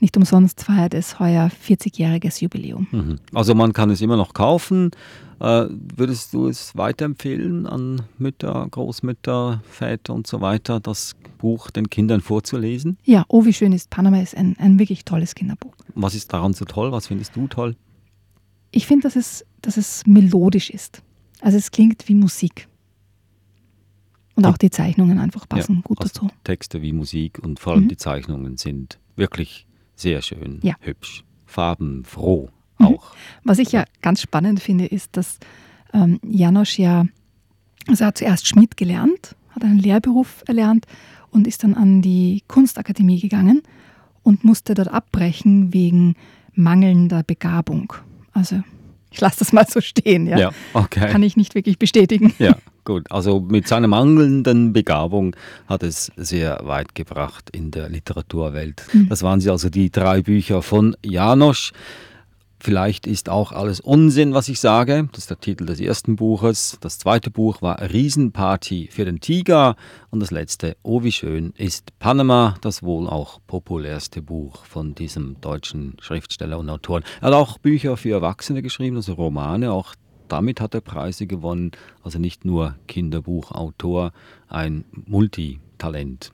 nicht 0.00 0.16
umsonst 0.16 0.62
feiert 0.62 0.94
es 0.94 1.18
heuer 1.18 1.50
40-jähriges 1.66 2.40
Jubiläum. 2.42 2.86
Mhm. 2.90 3.16
Also 3.34 3.54
man 3.54 3.72
kann 3.72 3.90
es 3.90 4.00
immer 4.00 4.16
noch 4.16 4.32
kaufen. 4.34 4.90
Äh, 5.40 5.66
würdest 5.96 6.34
du 6.34 6.48
es 6.48 6.76
weiterempfehlen 6.76 7.66
an 7.66 8.02
Mütter, 8.18 8.66
Großmütter, 8.70 9.62
Väter 9.68 10.14
und 10.14 10.26
so 10.26 10.40
weiter, 10.40 10.80
das 10.80 11.14
Buch 11.38 11.70
den 11.70 11.90
Kindern 11.90 12.20
vorzulesen? 12.20 12.98
Ja, 13.04 13.24
Oh, 13.28 13.44
wie 13.44 13.52
schön 13.52 13.72
ist 13.72 13.90
Panama 13.90 14.20
ist 14.20 14.36
ein, 14.36 14.56
ein 14.58 14.78
wirklich 14.78 15.04
tolles 15.04 15.34
Kinderbuch. 15.34 15.74
Was 15.94 16.14
ist 16.14 16.32
daran 16.32 16.54
so 16.54 16.64
toll? 16.64 16.90
Was 16.90 17.06
findest 17.06 17.36
du 17.36 17.46
toll? 17.46 17.76
Ich 18.70 18.86
finde, 18.86 19.04
dass 19.04 19.16
es, 19.16 19.44
dass 19.62 19.76
es 19.76 20.06
melodisch 20.06 20.70
ist. 20.70 21.02
Also 21.40 21.56
es 21.56 21.70
klingt 21.70 22.08
wie 22.08 22.14
Musik. 22.14 22.68
Und 24.34 24.46
auch 24.46 24.56
die 24.56 24.70
Zeichnungen 24.70 25.18
einfach 25.18 25.48
passen 25.48 25.76
ja, 25.76 25.82
gut 25.82 26.00
also 26.00 26.12
dazu. 26.12 26.30
Texte 26.44 26.80
wie 26.80 26.92
Musik 26.92 27.40
und 27.40 27.58
vor 27.58 27.72
allem 27.72 27.84
mhm. 27.84 27.88
die 27.88 27.96
Zeichnungen 27.96 28.56
sind 28.56 28.98
wirklich 29.16 29.67
sehr 30.00 30.22
schön, 30.22 30.60
ja. 30.62 30.74
hübsch, 30.80 31.24
farbenfroh 31.46 32.50
mhm. 32.78 32.86
auch. 32.86 33.14
Was 33.44 33.58
ich 33.58 33.72
ja 33.72 33.84
ganz 34.02 34.22
spannend 34.22 34.60
finde, 34.60 34.86
ist, 34.86 35.16
dass 35.16 35.38
ähm, 35.92 36.20
Janosch 36.22 36.78
ja, 36.78 37.04
also 37.86 38.04
er 38.04 38.08
hat 38.08 38.18
zuerst 38.18 38.46
Schmied 38.46 38.76
gelernt, 38.76 39.36
hat 39.50 39.64
einen 39.64 39.78
Lehrberuf 39.78 40.42
erlernt 40.46 40.86
und 41.30 41.46
ist 41.46 41.64
dann 41.64 41.74
an 41.74 42.02
die 42.02 42.42
Kunstakademie 42.48 43.20
gegangen 43.20 43.62
und 44.22 44.44
musste 44.44 44.74
dort 44.74 44.88
abbrechen 44.88 45.72
wegen 45.72 46.14
mangelnder 46.54 47.22
Begabung. 47.22 47.92
Also 48.32 48.62
Ich 49.10 49.20
lasse 49.20 49.38
das 49.40 49.52
mal 49.52 49.66
so 49.66 49.80
stehen, 49.80 50.26
ja. 50.26 50.38
Ja, 50.38 50.50
okay. 50.74 51.10
Kann 51.10 51.22
ich 51.22 51.36
nicht 51.36 51.54
wirklich 51.54 51.78
bestätigen. 51.78 52.34
Ja, 52.38 52.56
gut. 52.84 53.10
Also 53.10 53.40
mit 53.40 53.66
seiner 53.66 53.88
mangelnden 53.88 54.72
Begabung 54.72 55.34
hat 55.66 55.82
es 55.82 56.12
sehr 56.16 56.60
weit 56.64 56.94
gebracht 56.94 57.50
in 57.50 57.70
der 57.70 57.88
Literaturwelt. 57.88 58.82
Das 59.08 59.22
waren 59.22 59.40
sie 59.40 59.50
also 59.50 59.70
die 59.70 59.90
drei 59.90 60.22
Bücher 60.22 60.62
von 60.62 60.96
Janosch. 61.02 61.72
Vielleicht 62.60 63.06
ist 63.06 63.28
auch 63.28 63.52
alles 63.52 63.78
Unsinn, 63.78 64.34
was 64.34 64.48
ich 64.48 64.58
sage. 64.58 65.08
Das 65.12 65.20
ist 65.20 65.30
der 65.30 65.38
Titel 65.38 65.64
des 65.64 65.78
ersten 65.78 66.16
Buches. 66.16 66.76
Das 66.80 66.98
zweite 66.98 67.30
Buch 67.30 67.62
war 67.62 67.80
Riesenparty 67.80 68.88
für 68.90 69.04
den 69.04 69.20
Tiger. 69.20 69.76
Und 70.10 70.20
das 70.20 70.32
letzte, 70.32 70.76
Oh 70.82 71.04
wie 71.04 71.12
schön, 71.12 71.52
ist 71.56 71.96
Panama, 72.00 72.56
das 72.60 72.82
wohl 72.82 73.06
auch 73.06 73.40
populärste 73.46 74.22
Buch 74.22 74.64
von 74.64 74.96
diesem 74.96 75.40
deutschen 75.40 75.96
Schriftsteller 76.00 76.58
und 76.58 76.68
Autoren. 76.68 77.04
Er 77.20 77.28
hat 77.28 77.34
auch 77.34 77.58
Bücher 77.58 77.96
für 77.96 78.10
Erwachsene 78.10 78.60
geschrieben, 78.60 78.96
also 78.96 79.12
Romane. 79.12 79.72
Auch 79.72 79.94
damit 80.26 80.60
hat 80.60 80.74
er 80.74 80.80
Preise 80.80 81.28
gewonnen. 81.28 81.70
Also 82.02 82.18
nicht 82.18 82.44
nur 82.44 82.74
Kinderbuchautor, 82.88 84.12
ein 84.48 84.84
Multitalent. 84.90 86.32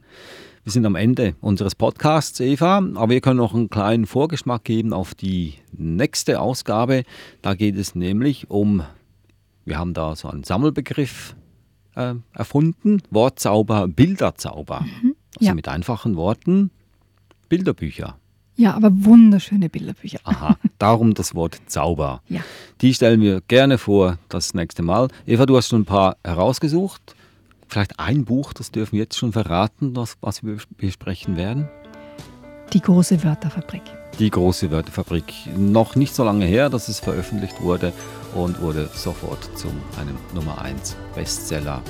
Wir 0.64 0.72
sind 0.72 0.86
am 0.86 0.94
Ende 0.94 1.36
unseres 1.42 1.74
Podcasts, 1.74 2.40
Eva, 2.40 2.78
aber 2.78 3.10
wir 3.10 3.20
können 3.20 3.36
noch 3.36 3.52
einen 3.54 3.68
kleinen 3.68 4.06
Vorgeschmack 4.06 4.64
geben 4.64 4.94
auf 4.94 5.14
die 5.14 5.56
nächste 5.76 6.40
Ausgabe. 6.40 7.02
Da 7.42 7.52
geht 7.54 7.76
es 7.76 7.94
nämlich 7.94 8.48
um, 8.48 8.82
wir 9.66 9.78
haben 9.78 9.92
da 9.92 10.16
so 10.16 10.28
einen 10.28 10.42
Sammelbegriff 10.42 11.36
äh, 11.96 12.14
erfunden, 12.32 13.02
Wortzauber, 13.10 13.88
Bilderzauber. 13.88 14.86
Also 15.36 15.48
ja. 15.48 15.54
mit 15.54 15.68
einfachen 15.68 16.16
Worten, 16.16 16.70
Bilderbücher. 17.50 18.16
Ja, 18.56 18.72
aber 18.72 18.88
wunderschöne 18.90 19.68
Bilderbücher. 19.68 20.20
Aha, 20.24 20.56
darum 20.78 21.12
das 21.12 21.34
Wort 21.34 21.60
Zauber. 21.66 22.22
Ja. 22.30 22.40
Die 22.80 22.94
stellen 22.94 23.20
wir 23.20 23.42
gerne 23.48 23.76
vor 23.76 24.16
das 24.30 24.54
nächste 24.54 24.82
Mal. 24.82 25.08
Eva, 25.26 25.44
du 25.44 25.58
hast 25.58 25.68
schon 25.68 25.82
ein 25.82 25.84
paar 25.84 26.16
herausgesucht. 26.24 27.14
Vielleicht 27.74 27.98
ein 27.98 28.24
Buch, 28.24 28.52
das 28.52 28.70
dürfen 28.70 28.92
wir 28.92 29.00
jetzt 29.00 29.18
schon 29.18 29.32
verraten, 29.32 29.96
was, 29.96 30.16
was 30.20 30.44
wir 30.44 30.58
besprechen 30.76 31.36
werden. 31.36 31.68
Die 32.72 32.80
große 32.80 33.24
Wörterfabrik. 33.24 33.82
Die 34.20 34.30
große 34.30 34.70
Wörterfabrik. 34.70 35.24
Noch 35.56 35.96
nicht 35.96 36.14
so 36.14 36.22
lange 36.22 36.44
her, 36.44 36.70
dass 36.70 36.86
es 36.86 37.00
veröffentlicht 37.00 37.60
wurde 37.60 37.92
und 38.32 38.60
wurde 38.60 38.88
sofort 38.94 39.58
zu 39.58 39.66
einem 40.00 40.16
Nummer 40.36 40.62
1 40.62 40.94
Bestseller. 41.16 41.82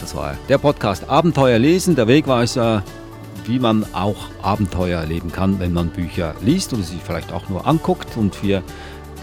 Das 0.00 0.16
war 0.16 0.38
der 0.48 0.56
Podcast 0.56 1.06
Abenteuer 1.06 1.58
lesen, 1.58 1.94
der 1.94 2.08
Wegweiser, 2.08 2.82
wie 3.44 3.58
man 3.58 3.84
auch 3.92 4.30
Abenteuer 4.40 5.00
erleben 5.00 5.30
kann, 5.30 5.60
wenn 5.60 5.74
man 5.74 5.90
Bücher 5.90 6.34
liest 6.40 6.72
oder 6.72 6.82
sie 6.82 6.96
vielleicht 7.04 7.30
auch 7.30 7.50
nur 7.50 7.66
anguckt. 7.66 8.16
Und 8.16 8.42
wir 8.42 8.62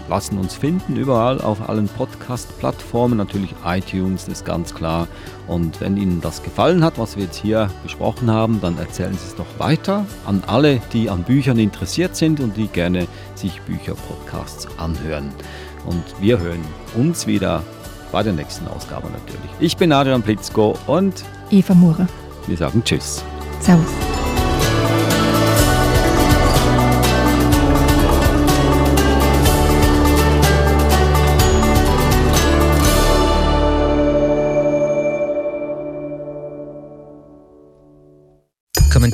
lassen 0.08 0.38
uns 0.38 0.54
finden 0.54 0.96
überall 0.96 1.40
auf 1.40 1.68
allen 1.68 1.88
Podcast-Plattformen, 1.88 3.18
natürlich 3.18 3.54
iTunes 3.64 4.28
ist 4.28 4.44
ganz 4.44 4.74
klar. 4.74 5.08
Und 5.46 5.80
wenn 5.80 5.96
Ihnen 5.96 6.20
das 6.20 6.42
gefallen 6.42 6.84
hat, 6.84 6.98
was 6.98 7.16
wir 7.16 7.24
jetzt 7.24 7.36
hier 7.36 7.70
besprochen 7.82 8.30
haben, 8.30 8.60
dann 8.60 8.78
erzählen 8.78 9.12
Sie 9.12 9.26
es 9.26 9.34
doch 9.34 9.46
weiter 9.58 10.04
an 10.26 10.42
alle, 10.46 10.80
die 10.92 11.10
an 11.10 11.22
Büchern 11.22 11.58
interessiert 11.58 12.16
sind 12.16 12.40
und 12.40 12.56
die 12.56 12.68
gerne 12.68 13.06
sich 13.34 13.60
Bücher-Podcasts 13.62 14.68
anhören. 14.78 15.30
Und 15.86 16.04
wir 16.20 16.38
hören 16.40 16.60
uns 16.96 17.26
wieder 17.26 17.62
bei 18.12 18.22
der 18.22 18.32
nächsten 18.32 18.66
Ausgabe 18.68 19.08
natürlich. 19.08 19.50
Ich 19.60 19.76
bin 19.76 19.92
Adrian 19.92 20.22
Plitzko 20.22 20.76
und 20.86 21.24
Eva 21.50 21.74
Mure. 21.74 22.06
wir 22.46 22.56
sagen 22.56 22.82
Tschüss. 22.84 23.22
Servus. 23.60 24.15